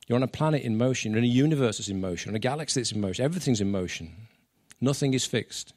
You're 0.07 0.17
on 0.17 0.23
a 0.23 0.29
planet 0.29 0.63
in 0.63 0.77
motion, 0.77 1.13
you're 1.13 1.19
in 1.19 1.25
a 1.25 1.29
universe 1.29 1.79
that's 1.79 1.89
in 1.89 2.01
motion, 2.01 2.31
in 2.31 2.37
a 2.37 2.41
galaxy 2.41 2.81
that's 2.81 2.93
in 2.93 3.01
motion. 3.01 3.25
Everything's 3.25 3.61
in 3.61 3.71
motion. 3.71 4.13
Nothing 4.81 5.15
is 5.15 5.25
fixed. 5.25 5.73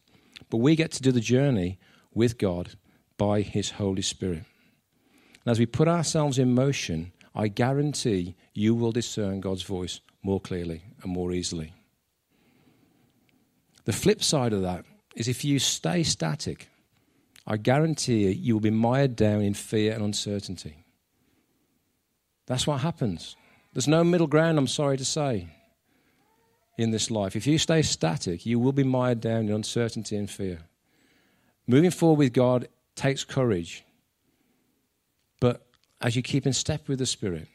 But 0.50 0.58
we 0.58 0.76
get 0.76 0.92
to 0.94 1.02
do 1.02 1.12
the 1.12 1.22
journey 1.22 1.80
with 2.13 2.38
God 2.38 2.76
by 3.18 3.42
His 3.42 3.72
Holy 3.72 4.02
Spirit. 4.02 4.44
And 5.46 5.52
as 5.52 5.60
we 5.60 5.66
put 5.66 5.88
ourselves 5.88 6.38
in 6.38 6.54
motion, 6.54 7.13
I 7.34 7.48
guarantee 7.48 8.36
you 8.54 8.76
will 8.76 8.92
discern 8.92 9.40
God's 9.40 9.63
voice 9.63 10.02
more 10.24 10.42
clearly 10.42 10.84
and 11.02 11.12
more 11.12 11.32
easily. 11.32 11.74
The 13.86 13.94
flip 13.94 14.22
side 14.22 14.52
of 14.52 14.63
that 14.63 14.84
is 15.16 15.28
if 15.28 15.46
you 15.46 15.60
stay 15.60 16.04
static, 16.04 16.68
I 17.46 17.56
guarantee 17.56 18.26
you, 18.26 18.30
you 18.30 18.54
will 18.56 18.62
be 18.62 18.72
mired 18.72 19.16
down 19.16 19.42
in 19.42 19.54
fear 19.54 19.94
and 19.94 20.04
uncertainty. 20.04 20.84
That's 22.46 22.68
what 22.68 22.82
happens. 22.82 23.38
There's 23.73 23.88
no 23.88 24.03
middle 24.03 24.27
ground, 24.27 24.58
I'm 24.58 24.67
sorry 24.67 24.97
to 24.97 25.06
say, 25.06 25.47
in 26.77 26.91
this 26.91 27.12
life. 27.12 27.36
If 27.36 27.47
you 27.47 27.58
stay 27.58 27.82
static, 27.82 28.45
you 28.45 28.60
will 28.60 28.71
be 28.71 28.84
mired 28.84 29.21
down 29.21 29.47
in 29.47 29.53
uncertainty 29.53 30.15
and 30.15 30.30
fear. 30.30 30.60
Moving 31.67 31.91
forward 31.91 32.19
with 32.19 32.34
God 32.34 32.67
takes 32.95 33.23
courage. 33.23 33.84
But 35.39 35.65
as 36.01 36.15
you 36.15 36.21
keep 36.21 36.45
in 36.45 36.53
step 36.53 36.88
with 36.88 36.99
the 36.99 37.06
Spirit, 37.06 37.47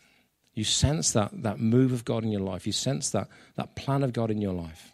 you 0.55 0.65
sense 0.65 1.13
that, 1.13 1.31
that 1.43 1.59
move 1.59 1.93
of 1.93 2.05
God 2.05 2.25
in 2.25 2.31
your 2.31 2.43
life. 2.43 2.67
You 2.67 2.73
sense 2.73 3.11
that, 3.11 3.29
that 3.57 3.75
plan 3.75 4.03
of 4.03 4.13
God 4.13 4.31
in 4.31 4.41
your 4.41 4.53
life. 4.53 4.93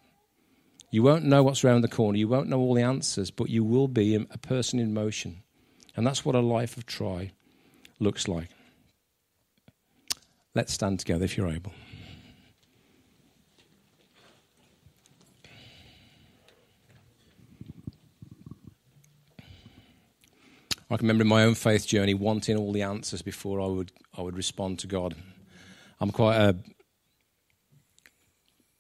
You 0.91 1.03
won't 1.03 1.25
know 1.25 1.43
what's 1.43 1.65
around 1.65 1.83
the 1.83 1.89
corner. 1.89 2.17
You 2.17 2.29
won't 2.29 2.49
know 2.49 2.61
all 2.61 2.75
the 2.75 2.83
answers, 2.83 3.31
but 3.31 3.51
you 3.51 3.65
will 3.65 3.89
be 3.89 4.15
a 4.15 4.39
person 4.39 4.79
in 4.79 4.95
motion. 4.95 5.43
And 5.97 6.07
that's 6.07 6.25
what 6.25 6.35
a 6.35 6.41
life 6.41 6.77
of 6.77 6.87
try 6.87 7.33
looks 7.99 8.29
like. 8.29 8.49
Let's 10.59 10.73
stand 10.73 10.99
together 10.99 11.25
if 11.25 11.37
you're 11.37 11.47
able. 11.53 11.73
I 20.91 20.97
can 20.97 21.07
remember 21.07 21.23
in 21.23 21.29
my 21.29 21.45
own 21.45 21.55
faith 21.55 21.87
journey 21.87 22.13
wanting 22.13 22.57
all 22.57 22.73
the 22.73 22.83
answers 22.83 23.23
before 23.23 23.61
I 23.61 23.67
would, 23.67 23.93
I 24.13 24.23
would 24.23 24.37
respond 24.37 24.81
to 24.81 24.89
God. 24.89 25.15
I'm 26.01 26.11
quite 26.11 26.35
a 26.35 26.57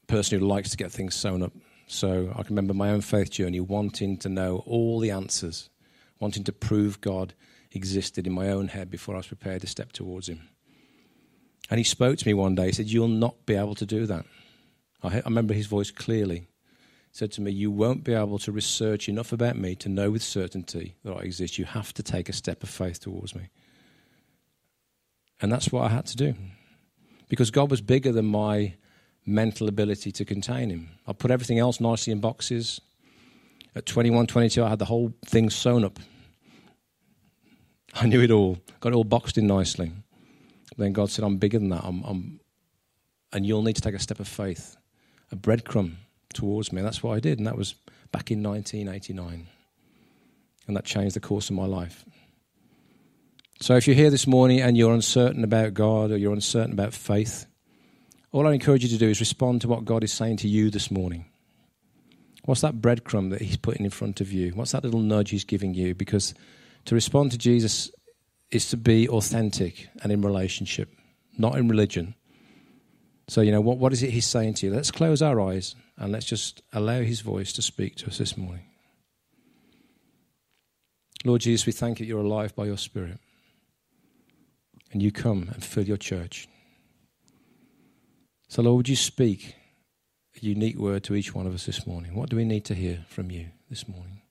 person 0.08 0.40
who 0.40 0.48
likes 0.48 0.70
to 0.70 0.76
get 0.76 0.90
things 0.90 1.14
sewn 1.14 1.44
up. 1.44 1.52
So 1.86 2.32
I 2.34 2.42
can 2.42 2.56
remember 2.56 2.74
my 2.74 2.90
own 2.90 3.02
faith 3.02 3.30
journey 3.30 3.60
wanting 3.60 4.16
to 4.16 4.28
know 4.28 4.64
all 4.66 4.98
the 4.98 5.12
answers, 5.12 5.70
wanting 6.18 6.42
to 6.42 6.52
prove 6.52 7.00
God 7.00 7.34
existed 7.70 8.26
in 8.26 8.32
my 8.32 8.48
own 8.48 8.66
head 8.66 8.90
before 8.90 9.14
I 9.14 9.18
was 9.18 9.28
prepared 9.28 9.60
to 9.60 9.68
step 9.68 9.92
towards 9.92 10.28
Him. 10.28 10.48
And 11.70 11.78
He 11.78 11.84
spoke 11.84 12.18
to 12.18 12.26
me 12.26 12.34
one 12.34 12.54
day. 12.54 12.66
He 12.66 12.72
said, 12.72 12.90
You'll 12.90 13.08
not 13.08 13.46
be 13.46 13.54
able 13.54 13.74
to 13.76 13.86
do 13.86 14.06
that. 14.06 14.24
I, 15.02 15.18
I 15.18 15.22
remember 15.24 15.54
His 15.54 15.66
voice 15.66 15.90
clearly. 15.90 16.38
He 16.38 16.46
said 17.12 17.32
to 17.32 17.40
me, 17.40 17.50
You 17.50 17.70
won't 17.70 18.04
be 18.04 18.14
able 18.14 18.38
to 18.40 18.52
research 18.52 19.08
enough 19.08 19.32
about 19.32 19.56
me 19.56 19.74
to 19.76 19.88
know 19.88 20.10
with 20.10 20.22
certainty 20.22 20.96
that 21.04 21.12
I 21.12 21.20
exist. 21.20 21.58
You 21.58 21.64
have 21.64 21.92
to 21.94 22.02
take 22.02 22.28
a 22.28 22.32
step 22.32 22.62
of 22.62 22.68
faith 22.68 23.00
towards 23.00 23.34
me. 23.34 23.48
And 25.40 25.52
that's 25.52 25.70
what 25.70 25.84
I 25.84 25.88
had 25.88 26.06
to 26.06 26.16
do. 26.16 26.34
Because 27.28 27.50
God 27.50 27.70
was 27.70 27.80
bigger 27.80 28.12
than 28.12 28.26
my 28.26 28.74
mental 29.28 29.68
ability 29.68 30.10
to 30.10 30.24
contain 30.24 30.70
him. 30.70 30.88
I 31.06 31.12
put 31.12 31.30
everything 31.30 31.58
else 31.58 31.80
nicely 31.80 32.12
in 32.12 32.20
boxes. 32.20 32.80
At 33.74 33.86
21, 33.86 34.26
22, 34.26 34.64
I 34.64 34.70
had 34.70 34.78
the 34.78 34.86
whole 34.86 35.12
thing 35.24 35.50
sewn 35.50 35.84
up. 35.84 35.98
I 37.94 38.06
knew 38.06 38.22
it 38.22 38.30
all, 38.30 38.58
got 38.80 38.92
it 38.92 38.96
all 38.96 39.04
boxed 39.04 39.38
in 39.38 39.46
nicely. 39.46 39.92
Then 40.78 40.92
God 40.92 41.10
said, 41.10 41.24
I'm 41.24 41.36
bigger 41.36 41.58
than 41.58 41.70
that. 41.70 41.82
I'm, 41.84 42.02
I'm, 42.04 42.40
and 43.32 43.44
you'll 43.44 43.62
need 43.62 43.76
to 43.76 43.82
take 43.82 43.94
a 43.94 43.98
step 43.98 44.20
of 44.20 44.28
faith, 44.28 44.76
a 45.32 45.36
breadcrumb 45.36 45.96
towards 46.32 46.72
me. 46.72 46.78
And 46.78 46.86
that's 46.86 47.02
what 47.02 47.16
I 47.16 47.20
did. 47.20 47.38
And 47.38 47.46
that 47.46 47.58
was 47.58 47.74
back 48.12 48.30
in 48.30 48.42
1989. 48.42 49.48
And 50.66 50.76
that 50.76 50.84
changed 50.84 51.16
the 51.16 51.20
course 51.20 51.50
of 51.50 51.56
my 51.56 51.66
life. 51.66 52.04
So 53.60 53.74
if 53.74 53.88
you're 53.88 53.96
here 53.96 54.10
this 54.10 54.26
morning 54.26 54.60
and 54.60 54.76
you're 54.76 54.94
uncertain 54.94 55.42
about 55.42 55.74
God 55.74 56.12
or 56.12 56.16
you're 56.16 56.32
uncertain 56.32 56.72
about 56.72 56.94
faith, 56.94 57.46
all 58.30 58.46
I 58.46 58.52
encourage 58.52 58.84
you 58.84 58.88
to 58.90 58.98
do 58.98 59.08
is 59.08 59.18
respond 59.18 59.62
to 59.62 59.68
what 59.68 59.84
God 59.84 60.04
is 60.04 60.12
saying 60.12 60.36
to 60.38 60.48
you 60.48 60.70
this 60.70 60.90
morning. 60.90 61.24
What's 62.44 62.60
that 62.60 62.80
breadcrumb 62.80 63.30
that 63.30 63.42
He's 63.42 63.56
putting 63.56 63.84
in 63.84 63.90
front 63.90 64.20
of 64.20 64.32
you? 64.32 64.52
What's 64.52 64.72
that 64.72 64.84
little 64.84 65.00
nudge 65.00 65.30
He's 65.30 65.44
giving 65.44 65.74
you? 65.74 65.94
Because 65.94 66.34
to 66.84 66.94
respond 66.94 67.32
to 67.32 67.38
Jesus 67.38 67.90
is 68.50 68.68
to 68.70 68.76
be 68.76 69.08
authentic 69.08 69.88
and 70.02 70.10
in 70.10 70.22
relationship, 70.22 70.90
not 71.36 71.56
in 71.56 71.68
religion. 71.68 72.14
So, 73.28 73.42
you 73.42 73.52
know, 73.52 73.60
what, 73.60 73.78
what 73.78 73.92
is 73.92 74.02
it 74.02 74.10
He's 74.10 74.26
saying 74.26 74.54
to 74.54 74.66
you? 74.66 74.72
Let's 74.72 74.90
close 74.90 75.20
our 75.20 75.40
eyes 75.40 75.74
and 75.98 76.12
let's 76.12 76.24
just 76.26 76.62
allow 76.72 77.00
His 77.00 77.20
voice 77.20 77.52
to 77.54 77.62
speak 77.62 77.96
to 77.96 78.06
us 78.06 78.18
this 78.18 78.36
morning. 78.36 78.64
Lord 81.24 81.42
Jesus, 81.42 81.66
we 81.66 81.72
thank 81.72 82.00
you 82.00 82.06
you're 82.06 82.20
alive 82.20 82.54
by 82.54 82.64
your 82.64 82.78
Spirit. 82.78 83.18
And 84.92 85.02
you 85.02 85.12
come 85.12 85.50
and 85.52 85.62
fill 85.62 85.84
your 85.84 85.98
church. 85.98 86.48
So, 88.48 88.62
Lord, 88.62 88.76
would 88.78 88.88
you 88.88 88.96
speak 88.96 89.54
a 90.34 90.46
unique 90.46 90.78
word 90.78 91.04
to 91.04 91.14
each 91.14 91.34
one 91.34 91.46
of 91.46 91.52
us 91.52 91.66
this 91.66 91.86
morning? 91.86 92.14
What 92.14 92.30
do 92.30 92.36
we 92.36 92.46
need 92.46 92.64
to 92.66 92.74
hear 92.74 93.04
from 93.08 93.30
you 93.30 93.48
this 93.68 93.86
morning? 93.86 94.22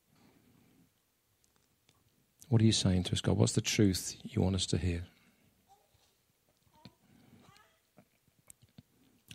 What 2.49 2.61
are 2.61 2.65
you 2.65 2.71
saying 2.71 3.03
to 3.03 3.11
us, 3.13 3.21
God? 3.21 3.37
What's 3.37 3.53
the 3.53 3.61
truth 3.61 4.15
you 4.23 4.41
want 4.41 4.55
us 4.55 4.65
to 4.67 4.77
hear? 4.77 5.03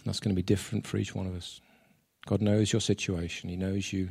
That's 0.05 0.21
going 0.21 0.35
to 0.35 0.37
be 0.37 0.43
different 0.43 0.87
for 0.87 0.97
each 0.97 1.15
one 1.15 1.27
of 1.27 1.35
us. 1.35 1.61
God 2.27 2.41
knows 2.41 2.73
your 2.73 2.81
situation, 2.81 3.51
He 3.51 3.57
knows 3.57 3.93
you 3.93 4.11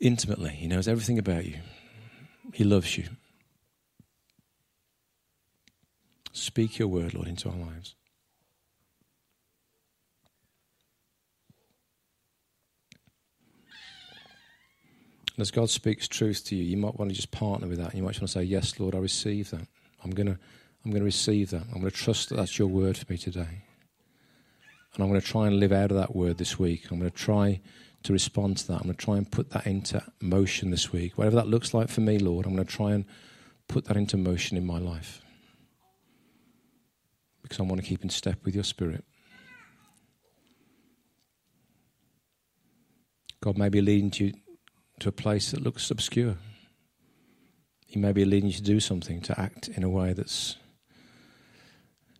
intimately, 0.00 0.50
He 0.50 0.66
knows 0.66 0.88
everything 0.88 1.18
about 1.18 1.44
you, 1.44 1.58
He 2.52 2.64
loves 2.64 2.96
you. 2.98 3.04
Speak 6.32 6.78
your 6.78 6.88
word, 6.88 7.14
Lord, 7.14 7.28
into 7.28 7.48
our 7.48 7.56
lives. 7.56 7.94
As 15.40 15.50
God 15.50 15.70
speaks 15.70 16.08
truth 16.08 16.44
to 16.46 16.56
you, 16.56 16.64
you 16.64 16.76
might 16.76 16.98
want 16.98 17.10
to 17.10 17.14
just 17.14 17.30
partner 17.30 17.68
with 17.68 17.78
that. 17.78 17.90
And 17.90 17.94
You 17.94 18.02
might 18.02 18.20
want 18.20 18.20
to 18.20 18.28
say, 18.28 18.42
Yes, 18.42 18.78
Lord, 18.80 18.94
I 18.94 18.98
receive 18.98 19.50
that. 19.50 19.66
I'm 20.02 20.10
going 20.10 20.26
to, 20.26 20.38
I'm 20.84 20.90
going 20.90 21.00
to 21.00 21.04
receive 21.04 21.50
that. 21.50 21.62
I'm 21.62 21.80
going 21.80 21.90
to 21.90 21.96
trust 21.96 22.28
that 22.28 22.36
that's 22.36 22.58
your 22.58 22.68
word 22.68 22.96
for 22.96 23.10
me 23.12 23.18
today. 23.18 23.62
And 24.94 25.04
I'm 25.04 25.08
going 25.08 25.20
to 25.20 25.26
try 25.26 25.46
and 25.46 25.60
live 25.60 25.72
out 25.72 25.90
of 25.90 25.96
that 25.98 26.16
word 26.16 26.38
this 26.38 26.58
week. 26.58 26.90
I'm 26.90 26.98
going 26.98 27.10
to 27.10 27.16
try 27.16 27.60
to 28.02 28.12
respond 28.12 28.56
to 28.58 28.66
that. 28.68 28.80
I'm 28.80 28.84
going 28.84 28.96
to 28.96 29.04
try 29.04 29.16
and 29.16 29.30
put 29.30 29.50
that 29.50 29.66
into 29.66 30.02
motion 30.20 30.70
this 30.70 30.92
week. 30.92 31.16
Whatever 31.16 31.36
that 31.36 31.48
looks 31.48 31.74
like 31.74 31.88
for 31.88 32.00
me, 32.00 32.18
Lord, 32.18 32.46
I'm 32.46 32.54
going 32.54 32.66
to 32.66 32.76
try 32.76 32.92
and 32.92 33.04
put 33.68 33.84
that 33.84 33.96
into 33.96 34.16
motion 34.16 34.56
in 34.56 34.66
my 34.66 34.78
life. 34.78 35.22
Because 37.42 37.60
I 37.60 37.62
want 37.62 37.80
to 37.80 37.86
keep 37.86 38.02
in 38.02 38.10
step 38.10 38.44
with 38.44 38.54
your 38.54 38.64
spirit. 38.64 39.04
God 43.40 43.56
may 43.56 43.68
be 43.68 43.80
leading 43.80 44.12
you 44.16 44.32
to 45.00 45.08
a 45.08 45.12
place 45.12 45.50
that 45.50 45.62
looks 45.62 45.90
obscure. 45.90 46.36
He 47.86 47.98
may 47.98 48.12
be 48.12 48.24
leading 48.24 48.48
you 48.48 48.56
to 48.56 48.62
do 48.62 48.80
something, 48.80 49.20
to 49.22 49.40
act 49.40 49.68
in 49.68 49.82
a 49.82 49.88
way 49.88 50.12
that's 50.12 50.56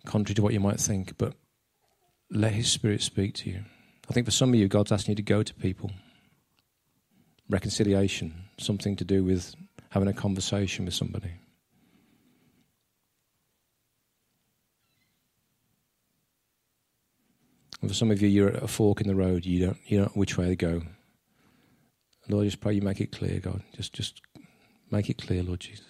contrary 0.07 0.35
to 0.35 0.43
what 0.43 0.53
you 0.53 0.61
might 0.61 0.81
think, 0.81 1.17
but 1.17 1.35
let 2.31 2.53
His 2.53 2.71
Spirit 2.71 3.03
speak 3.03 3.35
to 3.35 3.51
you. 3.51 3.61
I 4.09 4.13
think 4.13 4.27
for 4.27 4.33
some 4.33 4.49
of 4.49 4.57
you, 4.57 4.67
God's 4.67 4.93
asking 4.93 5.13
you 5.13 5.17
to 5.17 5.23
go 5.23 5.43
to 5.43 5.55
people. 5.55 5.93
Reconciliation, 7.49 8.35
something 8.59 8.97
to 8.97 9.05
do 9.05 9.23
with 9.23 9.55
having 9.91 10.09
a 10.09 10.13
conversation 10.13 10.85
with 10.85 10.95
somebody. 10.95 11.33
And 17.81 17.91
for 17.91 17.95
some 17.95 18.11
of 18.11 18.21
you, 18.21 18.29
you're 18.29 18.51
at 18.51 18.63
a 18.63 18.69
fork 18.69 19.01
in 19.01 19.09
the 19.09 19.15
road. 19.15 19.45
You 19.47 19.67
don't, 19.67 19.79
you 19.87 19.99
don't 19.99 20.07
know 20.09 20.21
which 20.21 20.37
way 20.37 20.49
to 20.49 20.57
go. 20.57 20.83
Lord, 22.31 22.45
I 22.45 22.49
just 22.49 22.61
pray 22.61 22.75
you 22.75 22.83
make 22.83 23.01
it 23.01 23.13
clear, 23.13 23.41
God. 23.41 23.63
Just, 23.75 23.93
just 23.93 24.21
make 24.91 25.11
it 25.11 25.19
clear, 25.19 25.43
Lord 25.43 25.61
Jesus. 25.61 25.87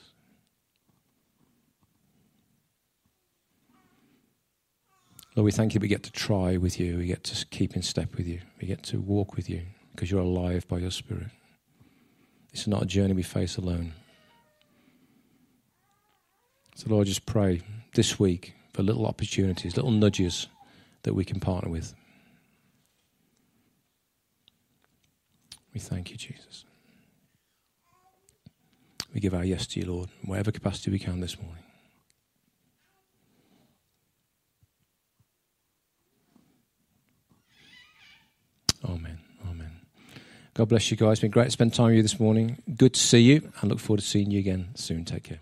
Lord, 5.37 5.45
we 5.45 5.53
thank 5.53 5.75
you 5.75 5.81
we 5.81 5.89
get 5.89 6.03
to 6.05 6.13
try 6.13 6.57
with 6.57 6.81
you. 6.81 6.99
We 6.99 7.07
get 7.07 7.25
to 7.25 7.47
keep 7.47 7.77
in 7.77 7.83
step 7.83 8.17
with 8.17 8.27
you. 8.27 8.41
We 8.61 8.67
get 8.67 8.83
to 8.85 8.99
walk 9.01 9.37
with 9.37 9.49
you 9.49 9.63
because 9.93 10.11
you're 10.11 10.23
alive 10.23 10.67
by 10.67 10.79
your 10.79 10.91
Spirit. 10.91 11.29
This 12.51 12.63
is 12.63 12.69
not 12.69 12.83
a 12.83 12.87
journey 12.87 13.13
we 13.13 13.23
face 13.23 13.57
alone. 13.57 13.93
So, 16.75 16.89
Lord, 16.89 17.07
just 17.07 17.27
pray 17.27 17.63
this 17.95 18.19
week 18.19 18.55
for 18.73 18.83
little 18.83 19.07
opportunities, 19.07 19.77
little 19.77 19.91
nudges 19.91 20.49
that 21.03 21.15
we 21.15 21.25
can 21.25 21.39
partner 21.39 21.71
with. 21.71 21.95
We 25.73 25.81
thank 25.81 26.11
you, 26.11 26.17
Jesus. 26.17 26.65
We 29.15 29.21
give 29.21 29.35
our 29.35 29.45
yes 29.45 29.67
to 29.69 29.81
you, 29.81 29.87
Lord, 29.87 30.11
in 30.23 30.29
whatever 30.29 30.53
capacity 30.53 30.91
we 30.91 30.99
can 30.99 31.21
this 31.21 31.37
morning. 31.41 31.65
Amen. 38.85 39.19
Amen. 39.49 39.71
God 40.55 40.69
bless 40.69 40.91
you 40.91 40.97
guys. 40.97 41.13
It's 41.13 41.21
been 41.21 41.31
great 41.31 41.45
to 41.47 41.51
spend 41.51 41.75
time 41.75 41.87
with 41.87 41.97
you 41.97 42.03
this 42.03 42.19
morning. 42.19 42.63
Good 42.77 42.95
to 42.95 43.01
see 43.01 43.21
you 43.21 43.53
and 43.61 43.71
look 43.71 43.81
forward 43.81 44.01
to 44.01 44.07
seeing 44.07 44.31
you 44.31 44.39
again 44.39 44.71
soon. 44.75 45.05
Take 45.05 45.25
care. 45.25 45.41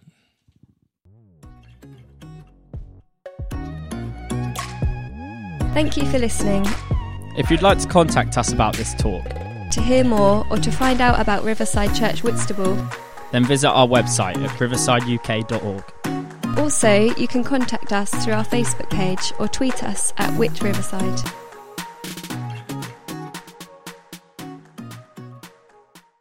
Thank 5.72 5.96
you 5.96 6.04
for 6.06 6.18
listening. 6.18 6.66
If 7.36 7.50
you'd 7.50 7.62
like 7.62 7.78
to 7.78 7.86
contact 7.86 8.36
us 8.36 8.52
about 8.52 8.74
this 8.74 8.94
talk, 8.94 9.24
to 9.78 9.84
hear 9.84 10.02
more 10.02 10.44
or 10.50 10.56
to 10.56 10.72
find 10.72 11.00
out 11.00 11.20
about 11.20 11.44
Riverside 11.44 11.94
Church 11.94 12.24
Whitstable, 12.24 12.74
then 13.30 13.44
visit 13.44 13.68
our 13.68 13.86
website 13.86 14.36
at 14.42 14.50
riversideuk.org. 14.58 16.58
also 16.58 17.14
you 17.14 17.28
can 17.28 17.44
contact 17.44 17.92
us 17.92 18.10
through 18.24 18.34
our 18.34 18.44
Facebook 18.44 18.90
page 18.90 19.32
or 19.38 19.46
tweet 19.46 19.84
us 19.84 20.12
at 20.16 20.36
Whit 20.36 20.60
Riverside. 20.62 21.20